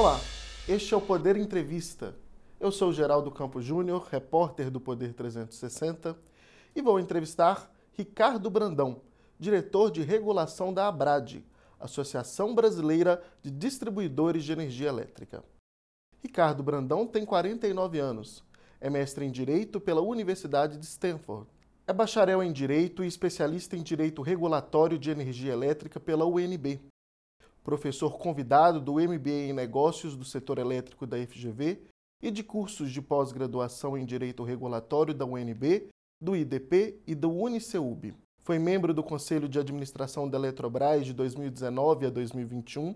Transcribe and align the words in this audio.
Olá, 0.00 0.18
este 0.66 0.94
é 0.94 0.96
o 0.96 1.00
Poder 1.02 1.36
Entrevista. 1.36 2.16
Eu 2.58 2.72
sou 2.72 2.90
Geraldo 2.90 3.30
Campos 3.30 3.62
Júnior, 3.62 4.08
repórter 4.10 4.70
do 4.70 4.80
Poder 4.80 5.12
360, 5.12 6.16
e 6.74 6.80
vou 6.80 6.98
entrevistar 6.98 7.70
Ricardo 7.92 8.48
Brandão, 8.48 9.02
diretor 9.38 9.90
de 9.90 10.00
regulação 10.00 10.72
da 10.72 10.88
ABRAD, 10.88 11.44
Associação 11.78 12.54
Brasileira 12.54 13.22
de 13.42 13.50
Distribuidores 13.50 14.42
de 14.42 14.52
Energia 14.52 14.88
Elétrica. 14.88 15.44
Ricardo 16.22 16.62
Brandão 16.62 17.06
tem 17.06 17.26
49 17.26 17.98
anos, 17.98 18.42
é 18.80 18.88
mestre 18.88 19.26
em 19.26 19.30
Direito 19.30 19.78
pela 19.78 20.00
Universidade 20.00 20.78
de 20.78 20.86
Stanford. 20.86 21.46
É 21.86 21.92
bacharel 21.92 22.42
em 22.42 22.54
Direito 22.54 23.04
e 23.04 23.06
especialista 23.06 23.76
em 23.76 23.82
Direito 23.82 24.22
Regulatório 24.22 24.98
de 24.98 25.10
Energia 25.10 25.52
Elétrica 25.52 26.00
pela 26.00 26.24
UNB. 26.24 26.80
Professor 27.62 28.18
convidado 28.18 28.80
do 28.80 28.94
MBA 28.94 29.48
em 29.48 29.52
Negócios 29.52 30.16
do 30.16 30.24
Setor 30.24 30.58
Elétrico 30.58 31.06
da 31.06 31.16
FGV 31.18 31.82
e 32.22 32.30
de 32.30 32.42
cursos 32.42 32.90
de 32.90 33.02
pós-graduação 33.02 33.96
em 33.96 34.04
Direito 34.04 34.42
Regulatório 34.42 35.14
da 35.14 35.24
UNB, 35.24 35.88
do 36.20 36.36
IDP 36.36 37.00
e 37.06 37.14
do 37.14 37.30
UniCeub. 37.30 38.14
Foi 38.42 38.58
membro 38.58 38.92
do 38.92 39.02
Conselho 39.02 39.48
de 39.48 39.58
Administração 39.58 40.28
da 40.28 40.38
Eletrobras 40.38 41.04
de 41.04 41.12
2019 41.12 42.06
a 42.06 42.10
2021 42.10 42.94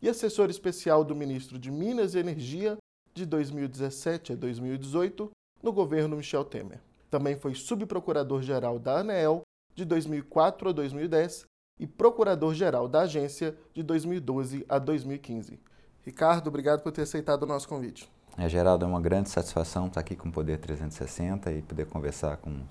e 0.00 0.08
assessor 0.08 0.50
especial 0.50 1.04
do 1.04 1.14
ministro 1.14 1.58
de 1.58 1.70
Minas 1.70 2.14
e 2.14 2.18
Energia 2.18 2.76
de 3.12 3.26
2017 3.26 4.32
a 4.32 4.36
2018 4.36 5.30
no 5.62 5.72
governo 5.72 6.16
Michel 6.16 6.44
Temer. 6.44 6.80
Também 7.10 7.36
foi 7.36 7.54
subprocurador-geral 7.54 8.78
da 8.78 9.00
ANEEL 9.00 9.42
de 9.74 9.84
2004 9.84 10.68
a 10.68 10.72
2010 10.72 11.46
e 11.78 11.86
procurador-geral 11.86 12.88
da 12.88 13.02
agência 13.02 13.56
de 13.72 13.82
2012 13.82 14.64
a 14.68 14.78
2015. 14.78 15.58
Ricardo, 16.02 16.48
obrigado 16.48 16.82
por 16.82 16.92
ter 16.92 17.02
aceitado 17.02 17.42
o 17.42 17.46
nosso 17.46 17.68
convite. 17.68 18.10
É, 18.36 18.48
Geraldo, 18.48 18.84
é 18.84 18.88
uma 18.88 19.00
grande 19.00 19.30
satisfação 19.30 19.86
estar 19.86 20.00
aqui 20.00 20.16
com 20.16 20.28
o 20.28 20.32
Poder 20.32 20.58
360 20.58 21.52
e 21.52 21.62
poder 21.62 21.86
conversar 21.86 22.36
com, 22.38 22.62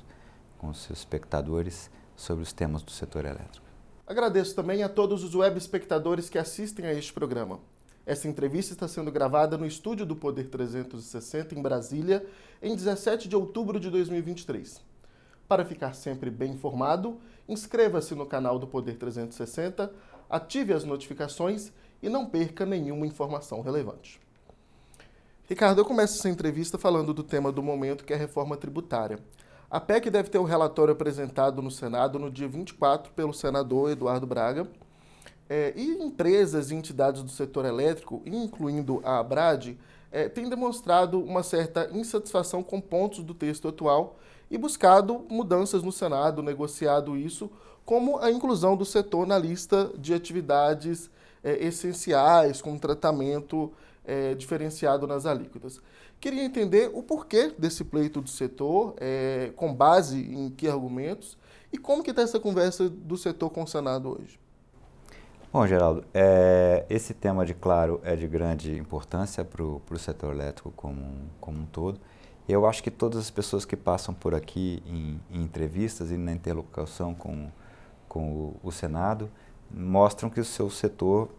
com 0.57 0.69
os 0.69 0.83
seus 0.83 0.99
espectadores 0.99 1.89
sobre 2.15 2.43
os 2.43 2.53
temas 2.53 2.83
do 2.83 2.91
setor 2.91 3.25
elétrico. 3.25 3.65
Agradeço 4.05 4.53
também 4.53 4.83
a 4.83 4.89
todos 4.89 5.23
os 5.23 5.33
web 5.33 5.57
espectadores 5.57 6.29
que 6.29 6.37
assistem 6.37 6.85
a 6.85 6.93
este 6.93 7.13
programa. 7.13 7.59
Essa 8.05 8.27
entrevista 8.27 8.73
está 8.73 8.87
sendo 8.87 9.09
gravada 9.11 9.57
no 9.57 9.65
estúdio 9.65 10.05
do 10.05 10.15
Poder 10.15 10.49
360 10.49 11.55
em 11.55 11.61
Brasília, 11.61 12.25
em 12.61 12.75
17 12.75 13.29
de 13.29 13.35
outubro 13.35 13.79
de 13.79 13.89
2023. 13.89 14.81
Para 15.47 15.63
ficar 15.63 15.93
sempre 15.93 16.29
bem 16.29 16.51
informado, 16.51 17.19
inscreva-se 17.47 18.15
no 18.15 18.25
canal 18.25 18.57
do 18.57 18.67
Poder 18.67 18.97
360, 18.97 19.91
ative 20.29 20.73
as 20.73 20.83
notificações 20.83 21.71
e 22.01 22.09
não 22.09 22.25
perca 22.25 22.65
nenhuma 22.65 23.05
informação 23.05 23.61
relevante. 23.61 24.19
Ricardo, 25.47 25.79
eu 25.79 25.85
começo 25.85 26.17
essa 26.17 26.29
entrevista 26.29 26.77
falando 26.77 27.13
do 27.13 27.23
tema 27.23 27.51
do 27.51 27.61
momento, 27.61 28.03
que 28.03 28.13
é 28.13 28.15
a 28.15 28.19
reforma 28.19 28.57
tributária. 28.57 29.19
A 29.69 29.79
PEC 29.79 30.09
deve 30.09 30.29
ter 30.29 30.37
o 30.37 30.41
um 30.41 30.45
relatório 30.45 30.93
apresentado 30.93 31.61
no 31.61 31.71
Senado 31.71 32.19
no 32.19 32.31
dia 32.31 32.47
24 32.47 33.11
pelo 33.13 33.33
senador 33.33 33.91
Eduardo 33.91 34.27
Braga 34.27 34.67
é, 35.49 35.73
e 35.75 36.03
empresas 36.03 36.71
e 36.71 36.75
entidades 36.75 37.21
do 37.21 37.29
setor 37.29 37.65
elétrico, 37.65 38.21
incluindo 38.25 39.01
a 39.03 39.19
Abrad, 39.19 39.75
é, 40.11 40.29
têm 40.29 40.47
demonstrado 40.47 41.19
uma 41.19 41.43
certa 41.43 41.89
insatisfação 41.91 42.63
com 42.63 42.79
pontos 42.79 43.23
do 43.23 43.33
texto 43.33 43.67
atual 43.67 44.17
e 44.53 44.57
buscado 44.57 45.25
mudanças 45.31 45.81
no 45.81 45.91
Senado, 45.91 46.43
negociado 46.43 47.17
isso, 47.17 47.49
como 47.83 48.19
a 48.19 48.29
inclusão 48.29 48.77
do 48.77 48.85
setor 48.85 49.25
na 49.25 49.35
lista 49.35 49.91
de 49.97 50.13
atividades 50.13 51.09
é, 51.43 51.65
essenciais, 51.65 52.61
com 52.61 52.77
tratamento 52.77 53.73
é, 54.05 54.35
diferenciado 54.35 55.07
nas 55.07 55.25
alíquotas. 55.25 55.81
Queria 56.19 56.43
entender 56.43 56.91
o 56.93 57.01
porquê 57.01 57.51
desse 57.57 57.83
pleito 57.83 58.21
do 58.21 58.29
setor, 58.29 58.93
é, 58.97 59.51
com 59.55 59.73
base 59.73 60.21
em 60.21 60.51
que 60.51 60.67
argumentos, 60.67 61.35
e 61.71 61.77
como 61.79 62.03
que 62.03 62.11
está 62.11 62.21
essa 62.21 62.39
conversa 62.39 62.87
do 62.87 63.17
setor 63.17 63.49
com 63.49 63.63
o 63.63 63.67
Senado 63.67 64.15
hoje. 64.15 64.39
Bom, 65.51 65.65
Geraldo, 65.65 66.05
é, 66.13 66.85
esse 66.91 67.15
tema, 67.15 67.43
de 67.43 67.55
claro, 67.55 67.99
é 68.03 68.15
de 68.15 68.27
grande 68.27 68.77
importância 68.77 69.43
para 69.43 69.63
o 69.63 69.81
setor 69.97 70.31
elétrico 70.31 70.71
como, 70.75 71.03
como 71.41 71.59
um 71.59 71.65
todo. 71.65 71.99
Eu 72.47 72.65
acho 72.65 72.83
que 72.83 72.91
todas 72.91 73.19
as 73.19 73.31
pessoas 73.31 73.63
que 73.63 73.75
passam 73.75 74.13
por 74.13 74.35
aqui 74.35 74.83
em, 74.85 75.19
em 75.31 75.43
entrevistas 75.43 76.11
e 76.11 76.17
na 76.17 76.33
interlocução 76.33 77.13
com, 77.13 77.49
com 78.09 78.31
o, 78.31 78.59
o, 78.61 78.71
Senado 78.71 79.31
mostram 79.71 80.29
que 80.29 80.41
o 80.41 80.45
seu 80.45 80.69
setor 80.69 81.29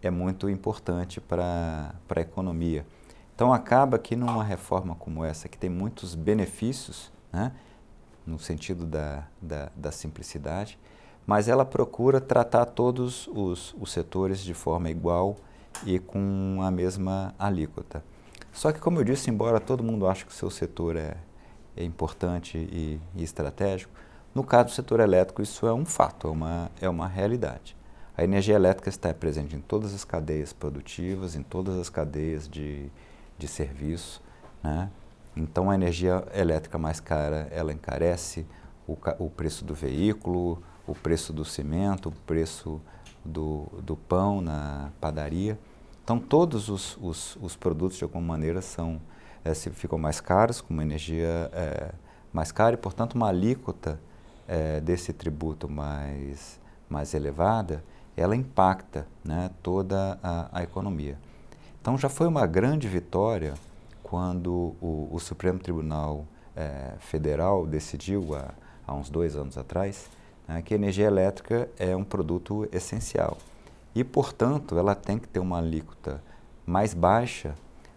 é 0.00 0.10
muito 0.10 0.48
importante 0.48 1.20
para 1.20 1.94
a 2.08 2.20
economia. 2.20 2.86
Então, 3.34 3.52
acaba 3.52 3.98
que 3.98 4.16
numa 4.16 4.42
reforma 4.42 4.94
como 4.94 5.22
essa, 5.22 5.46
que 5.46 5.58
tem 5.58 5.68
muitos 5.68 6.14
benefícios, 6.14 7.12
né, 7.30 7.52
no 8.26 8.38
sentido 8.38 8.86
da, 8.86 9.26
da, 9.42 9.70
da 9.76 9.92
simplicidade, 9.92 10.78
mas 11.26 11.48
ela 11.48 11.66
procura 11.66 12.18
tratar 12.18 12.64
todos 12.64 13.28
os, 13.28 13.74
os 13.78 13.92
setores 13.92 14.40
de 14.40 14.54
forma 14.54 14.88
igual 14.88 15.36
e 15.84 15.98
com 15.98 16.60
a 16.62 16.70
mesma 16.70 17.34
alíquota. 17.38 18.02
Só 18.56 18.72
que, 18.72 18.80
como 18.80 18.98
eu 18.98 19.04
disse, 19.04 19.28
embora 19.28 19.60
todo 19.60 19.84
mundo 19.84 20.06
ache 20.06 20.24
que 20.24 20.32
o 20.32 20.34
seu 20.34 20.48
setor 20.48 20.96
é, 20.96 21.18
é 21.76 21.84
importante 21.84 22.56
e, 22.56 22.98
e, 23.14 23.22
estratégico, 23.22 23.92
no 24.34 24.42
caso 24.42 24.70
do 24.70 24.70
setor 24.70 25.00
elétrico 25.00 25.42
isso 25.42 25.66
é 25.66 25.74
um 25.74 25.84
fato, 25.84 26.26
é 26.26 26.30
uma, 26.30 26.70
é 26.80 26.88
uma 26.88 27.06
realidade. 27.06 27.76
A 28.16 28.24
energia 28.24 28.54
elétrica 28.54 28.88
está 28.88 29.12
presente 29.12 29.54
em 29.54 29.60
todas 29.60 29.92
as 29.92 30.04
cadeias 30.04 30.54
produtivas, 30.54 31.36
em 31.36 31.42
todas 31.42 31.76
as 31.76 31.90
cadeias 31.90 32.48
de, 32.48 32.90
de 33.36 33.46
serviço. 33.46 34.22
Né? 34.64 34.90
Então, 35.36 35.70
a 35.70 35.74
energia 35.74 36.26
elétrica 36.34 36.78
mais 36.78 36.98
cara, 36.98 37.48
ela 37.50 37.74
encarece 37.74 38.46
o, 38.88 38.96
o 39.18 39.28
preço 39.28 39.66
do 39.66 39.74
veículo, 39.74 40.62
o 40.86 40.94
preço 40.94 41.30
do 41.30 41.44
cimento, 41.44 42.08
o 42.08 42.12
preço 42.26 42.80
do, 43.22 43.66
do 43.82 43.98
pão 43.98 44.40
na 44.40 44.92
padaria. 44.98 45.58
Então, 46.06 46.20
todos 46.20 46.68
os, 46.68 46.96
os, 47.02 47.36
os 47.42 47.56
produtos, 47.56 47.98
de 47.98 48.04
alguma 48.04 48.24
maneira, 48.24 48.62
são, 48.62 49.00
é, 49.44 49.52
ficam 49.52 49.98
mais 49.98 50.20
caros, 50.20 50.60
com 50.60 50.72
uma 50.72 50.84
energia 50.84 51.50
é, 51.52 51.90
mais 52.32 52.52
cara, 52.52 52.74
e, 52.74 52.76
portanto, 52.76 53.14
uma 53.14 53.28
alíquota 53.28 53.98
é, 54.46 54.80
desse 54.80 55.12
tributo 55.12 55.68
mais, 55.68 56.60
mais 56.88 57.12
elevada, 57.12 57.82
ela 58.16 58.36
impacta 58.36 59.04
né, 59.24 59.50
toda 59.64 60.16
a, 60.22 60.60
a, 60.60 60.62
economia. 60.62 61.18
Então, 61.82 61.98
já 61.98 62.08
foi 62.08 62.28
uma 62.28 62.46
grande 62.46 62.86
vitória 62.86 63.54
quando 64.00 64.76
o, 64.80 65.08
o 65.10 65.18
Supremo 65.18 65.58
Tribunal 65.58 66.24
Federal 67.00 67.66
decidiu, 67.66 68.32
há, 68.36 68.54
há 68.86 68.94
uns 68.94 69.10
dois 69.10 69.34
anos 69.34 69.58
atrás, 69.58 70.08
né, 70.46 70.62
que 70.62 70.72
a 70.72 70.76
energia 70.76 71.06
elétrica 71.06 71.68
é 71.76 71.96
um 71.96 72.04
produto 72.04 72.68
essencial. 72.70 73.36
E, 73.96 74.04
portanto, 74.04 74.78
ela 74.78 74.94
tem 74.94 75.18
que 75.18 75.26
ter 75.26 75.40
uma 75.40 75.56
alíquota 75.56 76.22
mais 76.66 76.92
baixa 76.92 77.54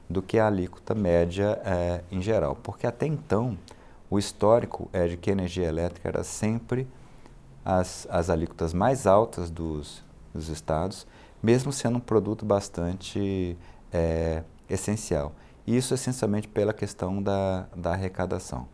do 0.10 0.22
que 0.22 0.40
a 0.40 0.48
alíquota 0.48 0.96
média 0.96 1.62
é, 1.66 2.02
em 2.10 2.22
geral. 2.22 2.56
Porque 2.56 2.88
até 2.88 3.06
então, 3.06 3.58
o 4.10 4.18
histórico 4.18 4.90
é 4.94 5.08
de 5.08 5.18
que 5.18 5.30
a 5.30 5.34
energia 5.34 5.68
elétrica 5.68 6.08
era 6.08 6.24
sempre 6.24 6.88
as, 7.66 8.08
as 8.10 8.30
alíquotas 8.30 8.74
mais 8.74 9.06
altas 9.06 9.52
dos, 9.52 10.02
dos 10.34 10.48
estados, 10.48 11.06
mesmo 11.44 11.70
sendo 11.74 11.98
um 11.98 12.02
produto 12.02 12.46
bastante 12.46 13.58
é, 13.92 14.44
essencial. 14.70 15.34
Isso 15.68 15.94
essencialmente 15.94 16.48
pela 16.48 16.72
questão 16.72 17.22
da, 17.22 17.68
da 17.76 17.92
arrecadação. 17.92 18.70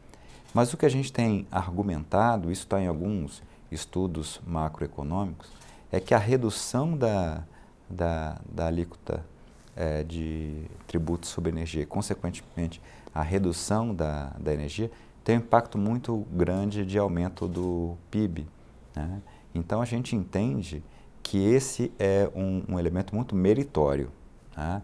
Mas 0.53 0.72
o 0.72 0.78
que 0.78 0.85
a 0.85 0.90
gente 0.90 1.12
tem 1.12 1.47
argumentado, 1.52 2.52
isso 2.52 2.66
está 2.66 2.80
em 2.80 2.85
alguns 2.85 3.41
estudos 3.72 4.40
macroeconômicos, 4.46 5.65
é 5.91 6.00
que 6.00 6.13
a 6.13 6.17
redução 6.17 6.97
da, 6.97 7.43
da, 7.90 8.40
da 8.49 8.67
alíquota 8.67 9.26
é, 9.76 10.03
de 10.03 10.66
tributos 10.87 11.29
sobre 11.29 11.52
energia 11.52 11.84
e, 11.84 11.85
consequentemente, 11.85 12.82
a 13.14 13.22
redução 13.22 13.93
da, 13.93 14.29
da 14.40 14.53
energia 14.53 14.91
tem 15.23 15.37
um 15.37 15.40
impacto 15.40 15.78
muito 15.78 16.26
grande 16.32 16.85
de 16.85 16.97
aumento 16.97 17.47
do 17.47 17.97
PIB. 18.11 18.47
Né? 18.96 19.22
Então, 19.53 19.82
a 19.82 19.85
gente 19.85 20.16
entende 20.16 20.84
que 21.23 21.37
esse 21.37 21.91
é 21.97 22.29
um, 22.35 22.64
um 22.70 22.79
elemento 22.79 23.16
muito 23.16 23.35
meritório, 23.35 24.11
né? 24.55 24.81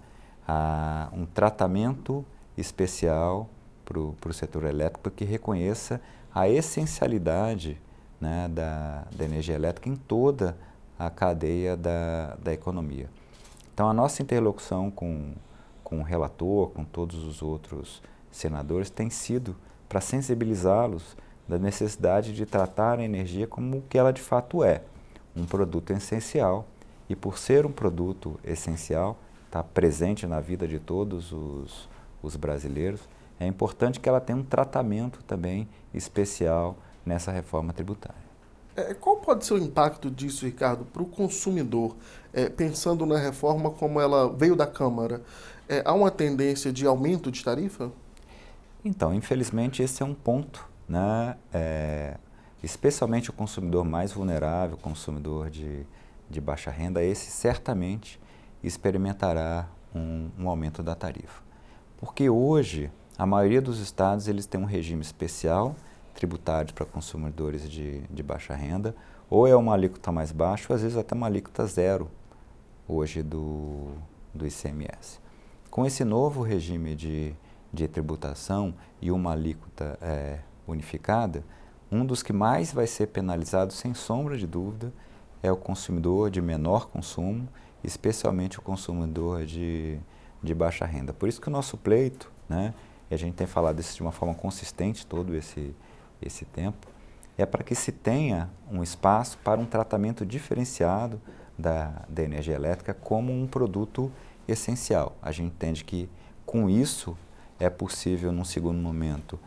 um 1.13 1.25
tratamento 1.25 2.25
especial 2.57 3.50
para 3.86 4.00
o 4.00 4.33
setor 4.33 4.65
elétrico 4.65 5.09
que 5.12 5.24
reconheça 5.24 6.01
a 6.33 6.50
essencialidade 6.50 7.80
né, 8.19 8.47
da, 8.50 9.07
da 9.15 9.25
energia 9.25 9.56
elétrica 9.56 9.89
em 9.89 9.95
toda 9.95 10.51
a 10.51 10.70
cadeia 11.09 11.75
da, 11.75 12.36
da 12.42 12.53
economia. 12.53 13.09
Então, 13.74 13.89
a 13.89 13.94
nossa 13.94 14.21
interlocução 14.21 14.92
com, 14.92 15.33
com 15.83 16.00
o 16.00 16.03
relator, 16.03 16.69
com 16.69 16.83
todos 16.83 17.24
os 17.24 17.42
outros 17.42 18.01
senadores, 18.30 18.89
tem 18.89 19.09
sido 19.09 19.56
para 19.89 20.01
sensibilizá-los 20.01 21.15
da 21.48 21.57
necessidade 21.57 22.33
de 22.33 22.45
tratar 22.45 23.00
a 23.00 23.03
energia 23.03 23.48
como 23.48 23.77
o 23.77 23.81
que 23.81 23.98
ela 23.98 24.13
de 24.13 24.21
fato 24.21 24.63
é, 24.63 24.83
um 25.36 25.45
produto 25.45 25.92
essencial. 25.92 26.65
E 27.09 27.15
por 27.15 27.38
ser 27.38 27.65
um 27.65 27.71
produto 27.71 28.39
essencial, 28.44 29.18
tá 29.50 29.62
presente 29.62 30.25
na 30.25 30.39
vida 30.39 30.65
de 30.65 30.80
todos 30.80 31.33
os, 31.33 31.89
os 32.24 32.36
brasileiros, 32.38 33.01
é 33.39 33.45
importante 33.45 34.00
que 34.00 34.07
ela 34.07 34.21
tenha 34.21 34.38
um 34.38 34.44
tratamento 34.44 35.21
também 35.24 35.68
especial 35.94 36.77
nessa 37.06 37.31
reforma 37.31 37.74
tributária. 37.74 38.31
É, 38.75 38.94
qual 38.94 39.18
pode 39.18 39.45
ser 39.45 39.53
o 39.56 39.57
impacto 39.57 40.09
disso, 40.09 40.45
Ricardo, 40.45 40.85
para 40.85 41.01
o 41.01 41.06
consumidor, 41.06 41.95
é, 42.33 42.47
pensando 42.47 43.06
na 43.06 43.18
reforma 43.18 43.69
como 43.69 44.00
ela 44.00 44.31
veio 44.31 44.56
da 44.56 44.65
Câmara? 44.65 45.21
É, 45.68 45.81
há 45.85 45.94
uma 45.94 46.09
tendência 46.09 46.71
de 46.71 46.85
aumento 46.85 47.31
de 47.31 47.44
tarifa? 47.44 47.91
Então, 48.83 49.13
infelizmente, 49.13 49.83
esse 49.83 50.01
é 50.01 50.06
um 50.06 50.13
ponto, 50.13 50.68
né? 50.88 51.35
É, 51.53 52.18
especialmente 52.63 53.29
o 53.29 53.33
consumidor 53.33 53.83
mais 53.83 54.13
vulnerável, 54.13 54.77
consumidor 54.77 55.50
de, 55.50 55.85
de 56.29 56.39
baixa 56.39 56.71
renda, 56.71 57.03
esse 57.03 57.29
certamente 57.29 58.19
experimentará 58.63 59.68
um, 59.94 60.29
um 60.39 60.50
aumento 60.50 60.81
da 60.81 60.95
tarifa. 60.95 61.41
Porque 61.97 62.29
hoje, 62.29 62.89
a 63.18 63.25
maioria 63.25 63.62
dos 63.62 63.79
estados 63.79 64.27
eles 64.27 64.45
têm 64.45 64.62
um 64.62 64.65
regime 64.65 65.01
especial 65.01 65.75
tributário 66.13 66.74
para 66.74 66.86
consumidores 66.86 67.69
de, 67.69 68.02
de 68.02 68.24
baixa 68.24 68.54
renda, 68.54 68.96
ou 69.30 69.48
é 69.48 69.56
uma 69.56 69.74
alíquota 69.74 70.12
mais 70.12 70.31
baixa, 70.31 70.68
ou 70.69 70.75
às 70.75 70.81
vezes 70.81 70.98
até 70.98 71.16
uma 71.16 71.28
alíquota 71.28 71.66
zero 71.66 72.10
hoje 72.88 73.24
do, 73.24 73.94
do 74.34 74.46
ICMS. 74.46 75.19
Com 75.69 75.86
esse 75.86 76.04
novo 76.04 76.42
regime 76.42 76.96
de, 76.96 77.34
de 77.72 77.88
tributação 77.88 78.74
e 79.02 79.12
uma 79.12 79.31
alíquota 79.31 79.98
é, 80.02 80.40
unificada, 80.68 81.44
um 81.92 82.06
dos 82.06 82.22
que 82.22 82.34
mais 82.34 82.74
vai 82.74 82.88
ser 82.88 83.07
penalizado, 83.07 83.74
sem 83.74 83.94
sombra 83.94 84.38
de 84.38 84.48
dúvida, 84.48 84.94
é 85.44 85.52
o 85.52 85.57
consumidor 85.57 86.30
de 86.30 86.42
menor 86.42 86.88
consumo, 86.88 87.48
especialmente 87.84 88.60
o 88.60 88.62
consumidor 88.62 89.46
de, 89.46 89.98
de 90.42 90.54
baixa 90.54 90.86
renda. 90.86 91.14
Por 91.14 91.28
isso 91.28 91.42
que 91.42 91.48
o 91.48 91.52
nosso 91.52 91.78
pleito, 91.78 92.31
né, 92.48 92.74
e 93.10 93.14
a 93.14 93.18
gente 93.18 93.36
tem 93.36 93.48
falado 93.48 93.80
isso 93.80 93.96
de 93.96 94.02
uma 94.02 94.12
forma 94.12 94.34
consistente 94.34 95.06
todo 95.06 95.36
esse, 95.36 95.75
esse 96.21 96.45
tempo, 96.45 96.88
é 97.38 97.45
para 97.45 97.63
que 97.63 97.75
se 97.75 97.91
tenha 97.91 98.50
um 98.69 98.83
espaço 98.83 99.38
para 99.44 99.59
um 99.59 99.65
tratamento 99.65 100.25
diferenciado 100.25 101.19
da, 101.57 102.03
da 102.07 102.23
energia 102.23 102.56
elétrica 102.56 102.94
como 102.94 103.31
um 103.31 103.47
produto 103.47 104.12
essencial. 104.47 105.15
A 105.21 105.31
gente 105.31 105.47
entende 105.47 105.83
que 105.83 106.09
com 106.45 106.69
isso 106.69 107.18
é 107.59 107.69
possível, 107.69 108.31
num 108.31 108.44
segundo 108.44 108.79
momento, 108.79 109.39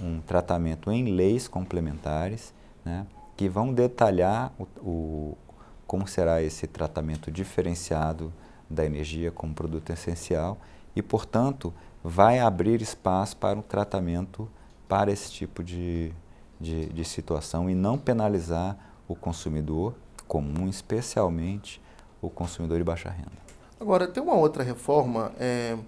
um 0.00 0.20
tratamento 0.20 0.90
em 0.90 1.14
leis 1.14 1.46
complementares, 1.46 2.52
né, 2.84 3.06
que 3.36 3.48
vão 3.48 3.72
detalhar 3.72 4.52
o, 4.58 4.64
o, 4.80 5.38
como 5.86 6.06
será 6.06 6.42
esse 6.42 6.66
tratamento 6.66 7.30
diferenciado 7.30 8.32
da 8.68 8.84
energia 8.84 9.30
como 9.30 9.54
produto 9.54 9.90
essencial 9.90 10.58
e, 10.94 11.02
portanto, 11.02 11.72
vai 12.02 12.40
abrir 12.40 12.82
espaço 12.82 13.36
para 13.36 13.58
um 13.58 13.62
tratamento 13.62 14.48
para 14.92 15.10
esse 15.10 15.32
tipo 15.32 15.64
de, 15.64 16.12
de, 16.60 16.84
de 16.90 17.02
situação 17.02 17.70
e 17.70 17.74
não 17.74 17.96
penalizar 17.96 18.76
o 19.08 19.16
consumidor 19.16 19.94
comum, 20.28 20.68
especialmente 20.68 21.80
o 22.20 22.28
consumidor 22.28 22.76
de 22.76 22.84
baixa 22.84 23.08
renda. 23.08 23.32
Agora, 23.80 24.06
tem 24.06 24.22
uma 24.22 24.34
outra 24.34 24.62
reforma, 24.62 25.32
é, 25.40 25.78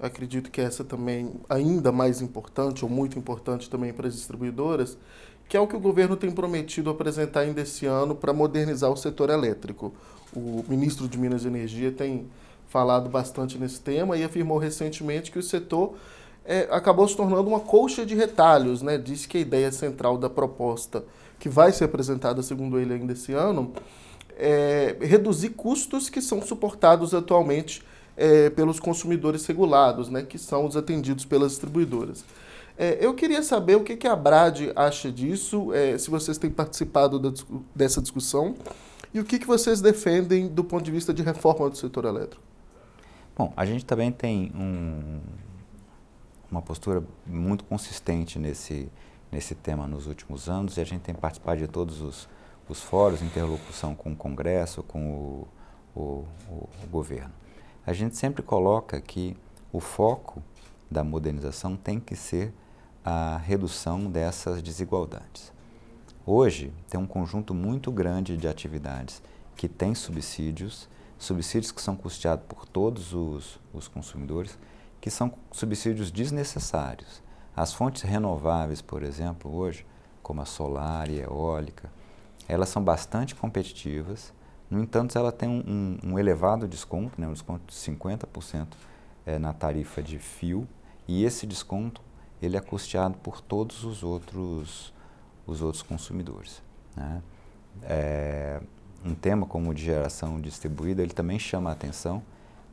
acredito 0.00 0.50
que 0.50 0.60
essa 0.60 0.82
também 0.82 1.34
ainda 1.48 1.92
mais 1.92 2.20
importante, 2.20 2.84
ou 2.84 2.90
muito 2.90 3.16
importante 3.16 3.70
também 3.70 3.92
para 3.92 4.08
as 4.08 4.14
distribuidoras, 4.14 4.98
que 5.48 5.56
é 5.56 5.60
o 5.60 5.68
que 5.68 5.76
o 5.76 5.80
governo 5.80 6.16
tem 6.16 6.32
prometido 6.32 6.90
apresentar 6.90 7.42
ainda 7.42 7.60
esse 7.60 7.86
ano 7.86 8.16
para 8.16 8.32
modernizar 8.32 8.90
o 8.90 8.96
setor 8.96 9.30
elétrico. 9.30 9.94
O 10.34 10.64
ministro 10.66 11.06
de 11.06 11.16
Minas 11.16 11.44
e 11.44 11.46
Energia 11.46 11.92
tem 11.92 12.26
falado 12.66 13.08
bastante 13.08 13.58
nesse 13.58 13.80
tema 13.80 14.16
e 14.16 14.24
afirmou 14.24 14.58
recentemente 14.58 15.30
que 15.30 15.38
o 15.38 15.42
setor 15.42 15.94
é, 16.44 16.68
acabou 16.70 17.08
se 17.08 17.16
tornando 17.16 17.48
uma 17.48 17.60
colcha 17.60 18.04
de 18.04 18.14
retalhos. 18.14 18.82
Né? 18.82 18.98
Disse 18.98 19.26
que 19.26 19.38
a 19.38 19.40
ideia 19.40 19.72
central 19.72 20.18
da 20.18 20.28
proposta, 20.28 21.04
que 21.38 21.48
vai 21.48 21.72
ser 21.72 21.84
apresentada, 21.84 22.42
segundo 22.42 22.78
ele, 22.78 22.94
ainda 22.94 23.12
esse 23.12 23.32
ano, 23.32 23.72
é 24.36 24.96
reduzir 25.00 25.50
custos 25.50 26.08
que 26.08 26.20
são 26.20 26.42
suportados 26.42 27.14
atualmente 27.14 27.82
é, 28.16 28.50
pelos 28.50 28.78
consumidores 28.78 29.46
regulados, 29.46 30.08
né? 30.08 30.22
que 30.22 30.38
são 30.38 30.66
os 30.66 30.76
atendidos 30.76 31.24
pelas 31.24 31.52
distribuidoras. 31.52 32.24
É, 32.76 32.98
eu 33.00 33.14
queria 33.14 33.42
saber 33.42 33.76
o 33.76 33.84
que, 33.84 33.96
que 33.96 34.06
a 34.06 34.16
Brad 34.16 34.70
acha 34.74 35.10
disso, 35.10 35.72
é, 35.72 35.96
se 35.96 36.10
vocês 36.10 36.36
têm 36.38 36.50
participado 36.50 37.18
da, 37.20 37.32
dessa 37.74 38.02
discussão 38.02 38.54
e 39.12 39.20
o 39.20 39.24
que, 39.24 39.38
que 39.38 39.46
vocês 39.46 39.80
defendem 39.80 40.48
do 40.48 40.64
ponto 40.64 40.84
de 40.84 40.90
vista 40.90 41.14
de 41.14 41.22
reforma 41.22 41.70
do 41.70 41.76
setor 41.76 42.04
elétrico. 42.04 42.42
Bom, 43.36 43.52
a 43.56 43.64
gente 43.64 43.84
também 43.84 44.10
tem 44.10 44.50
um, 44.56 45.20
uma 46.54 46.62
postura 46.62 47.02
muito 47.26 47.64
consistente 47.64 48.38
nesse, 48.38 48.88
nesse 49.30 49.56
tema 49.56 49.88
nos 49.88 50.06
últimos 50.06 50.48
anos 50.48 50.76
e 50.76 50.80
a 50.80 50.84
gente 50.84 51.02
tem 51.02 51.14
participado 51.14 51.58
de 51.58 51.66
todos 51.66 52.00
os, 52.00 52.28
os 52.68 52.80
fóruns, 52.80 53.22
interlocução 53.22 53.94
com 53.94 54.12
o 54.12 54.16
Congresso, 54.16 54.82
com 54.84 55.10
o, 55.10 55.48
o, 55.94 56.00
o, 56.48 56.68
o 56.84 56.86
governo. 56.90 57.32
A 57.84 57.92
gente 57.92 58.16
sempre 58.16 58.42
coloca 58.42 59.00
que 59.00 59.36
o 59.72 59.80
foco 59.80 60.40
da 60.88 61.02
modernização 61.02 61.76
tem 61.76 61.98
que 61.98 62.14
ser 62.14 62.54
a 63.04 63.36
redução 63.38 64.08
dessas 64.08 64.62
desigualdades. 64.62 65.52
Hoje, 66.24 66.72
tem 66.88 66.98
um 66.98 67.06
conjunto 67.06 67.52
muito 67.52 67.90
grande 67.90 68.36
de 68.36 68.46
atividades 68.46 69.20
que 69.56 69.68
têm 69.68 69.94
subsídios 69.94 70.88
subsídios 71.18 71.72
que 71.72 71.80
são 71.80 71.96
custeados 71.96 72.44
por 72.46 72.66
todos 72.66 73.14
os, 73.14 73.58
os 73.72 73.88
consumidores, 73.88 74.58
que 75.04 75.10
são 75.10 75.30
subsídios 75.52 76.10
desnecessários. 76.10 77.22
As 77.54 77.74
fontes 77.74 78.00
renováveis, 78.00 78.80
por 78.80 79.02
exemplo, 79.02 79.54
hoje, 79.54 79.84
como 80.22 80.40
a 80.40 80.46
solar 80.46 81.10
e 81.10 81.20
a 81.20 81.24
eólica, 81.24 81.92
elas 82.48 82.70
são 82.70 82.82
bastante 82.82 83.34
competitivas, 83.34 84.32
no 84.70 84.82
entanto, 84.82 85.18
ela 85.18 85.30
tem 85.30 85.46
um, 85.46 85.98
um, 86.02 86.18
elevado 86.18 86.66
desconto, 86.66 87.20
né, 87.20 87.28
um 87.28 87.34
desconto 87.34 87.66
de 87.66 87.74
50% 87.74 88.68
é, 89.26 89.38
na 89.38 89.52
tarifa 89.52 90.02
de 90.02 90.18
fio, 90.18 90.66
e 91.06 91.22
esse 91.22 91.46
desconto 91.46 92.00
ele 92.40 92.56
é 92.56 92.60
custeado 92.60 93.18
por 93.18 93.42
todos 93.42 93.84
os 93.84 94.02
outros, 94.02 94.90
os 95.46 95.60
outros 95.60 95.82
consumidores. 95.82 96.62
Né? 96.96 97.22
É, 97.82 98.58
um 99.04 99.14
tema 99.14 99.44
como 99.44 99.74
de 99.74 99.84
geração 99.84 100.40
distribuída, 100.40 101.02
ele 101.02 101.12
também 101.12 101.38
chama 101.38 101.68
a 101.68 101.74
atenção, 101.74 102.22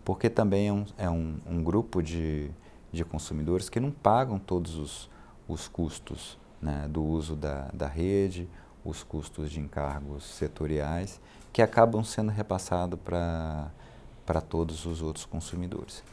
porque 0.03 0.29
também 0.29 0.67
é 0.67 0.73
um, 0.73 0.85
é 0.97 1.09
um, 1.09 1.37
um 1.45 1.63
grupo 1.63 2.01
de, 2.01 2.49
de 2.91 3.03
consumidores 3.03 3.69
que 3.69 3.79
não 3.79 3.91
pagam 3.91 4.39
todos 4.39 4.75
os, 4.75 5.09
os 5.47 5.67
custos 5.67 6.37
né, 6.61 6.87
do 6.89 7.03
uso 7.03 7.35
da, 7.35 7.69
da 7.73 7.87
rede, 7.87 8.49
os 8.83 9.03
custos 9.03 9.51
de 9.51 9.59
encargos 9.59 10.23
setoriais, 10.23 11.19
que 11.53 11.61
acabam 11.61 12.03
sendo 12.03 12.31
repassados 12.31 12.99
para 12.99 14.41
todos 14.47 14.85
os 14.85 15.01
outros 15.01 15.25
consumidores. 15.25 16.03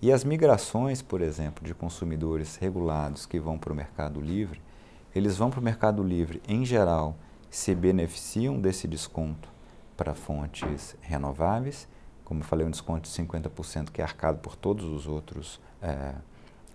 E 0.00 0.12
as 0.12 0.24
migrações, 0.24 1.00
por 1.00 1.20
exemplo, 1.20 1.64
de 1.64 1.74
consumidores 1.74 2.56
regulados 2.56 3.26
que 3.26 3.40
vão 3.40 3.58
para 3.58 3.72
o 3.72 3.76
mercado 3.76 4.20
livre, 4.20 4.60
eles 5.14 5.36
vão 5.36 5.50
para 5.50 5.60
o 5.60 5.62
mercado 5.62 6.02
livre, 6.02 6.42
em 6.46 6.64
geral, 6.64 7.16
se 7.48 7.74
beneficiam 7.74 8.60
desse 8.60 8.86
desconto 8.86 9.48
para 9.96 10.14
fontes 10.14 10.94
renováveis, 11.00 11.88
como 12.26 12.40
eu 12.40 12.44
falei, 12.44 12.66
um 12.66 12.70
desconto 12.70 13.08
de 13.08 13.16
50% 13.16 13.90
que 13.90 14.02
é 14.02 14.04
arcado 14.04 14.38
por 14.38 14.56
todos 14.56 14.84
os 14.84 15.06
outros 15.06 15.60
é, 15.80 16.12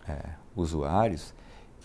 é, 0.08 0.18
usuários. 0.56 1.34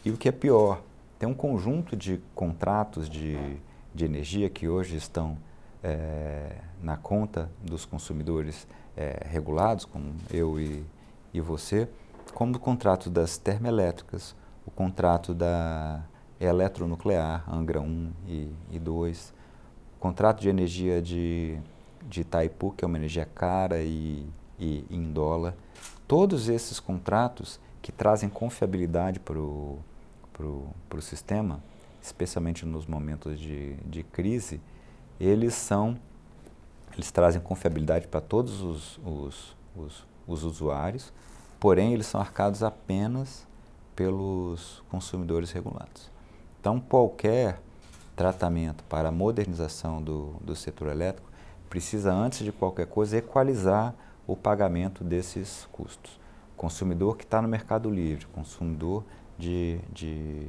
E 0.05 0.11
o 0.11 0.17
que 0.17 0.29
é 0.29 0.33
pior, 0.33 0.81
tem 1.19 1.29
um 1.29 1.35
conjunto 1.35 1.97
de 1.97 2.21
contratos 2.33 3.11
de, 3.11 3.57
de 3.93 4.05
energia 4.05 4.49
que 4.49 4.69
hoje 4.69 4.97
estão 4.97 5.37
é, 5.83 6.59
na 6.81 6.97
conta 6.97 7.51
dos 7.61 7.85
consumidores 7.85 8.69
é, 8.97 9.27
regulados, 9.29 9.85
como 9.85 10.15
eu 10.31 10.61
e, 10.61 10.85
e 11.35 11.41
você, 11.41 11.89
como 12.33 12.55
o 12.55 12.61
contrato 12.61 13.11
das 13.11 13.37
termoelétricas, 13.37 14.37
o 14.65 14.71
contrato 14.71 15.35
da 15.35 16.05
eletronuclear, 16.39 17.45
Angra 17.53 17.81
1 17.81 18.13
e, 18.29 18.53
e 18.71 18.79
2, 18.79 19.35
contrato 19.99 20.41
de 20.41 20.49
energia 20.49 21.03
de, 21.03 21.59
de 22.09 22.21
Itaipu, 22.23 22.73
que 22.73 22.85
é 22.85 22.87
uma 22.87 22.97
energia 22.97 23.25
cara 23.25 23.83
e, 23.83 24.27
e 24.59 24.85
em 24.91 25.13
dólar. 25.13 25.55
Todos 26.07 26.49
esses 26.49 26.79
contratos 26.81 27.61
que 27.83 27.93
trazem 27.93 28.29
confiabilidade 28.29 29.21
para 29.21 29.39
o 29.39 29.83
sistema, 31.01 31.63
especialmente 32.03 32.65
nos 32.65 32.87
momentos 32.87 33.39
de, 33.39 33.75
de 33.85 34.03
crise, 34.03 34.61
eles 35.19 35.55
são 35.55 35.99
eles 36.97 37.11
trazem 37.11 37.41
confiabilidade 37.43 38.09
para 38.09 38.23
todos 38.23 38.63
os, 38.63 38.99
os, 39.05 39.57
os, 39.77 40.07
os, 40.27 40.45
usuários, 40.45 41.13
porém 41.61 41.93
eles 41.93 42.07
são 42.07 42.19
arcados 42.19 42.63
apenas 42.63 43.47
pelos 43.95 44.83
consumidores 44.91 45.53
regulados. 45.53 46.11
Então, 46.59 46.81
qualquer 46.81 47.61
tratamento 48.15 48.83
para 48.85 49.11
a 49.11 49.13
modernização 49.13 50.03
do, 50.03 50.37
do 50.41 50.57
setor 50.57 50.89
elétrico 50.89 51.26
precisa, 51.69 52.13
antes 52.13 52.45
de 52.45 52.53
qualquer 52.53 52.87
coisa, 52.87 53.19
equalizar 53.19 53.95
o 54.27 54.37
pagamento 54.37 55.05
desses 55.05 55.69
custos. 55.71 56.19
Consumidor 56.57 57.17
que 57.17 57.25
está 57.25 57.41
no 57.41 57.49
Mercado 57.49 57.91
Livre, 57.91 58.27
consumidor 58.27 59.05
de, 59.39 59.79
de 59.93 60.49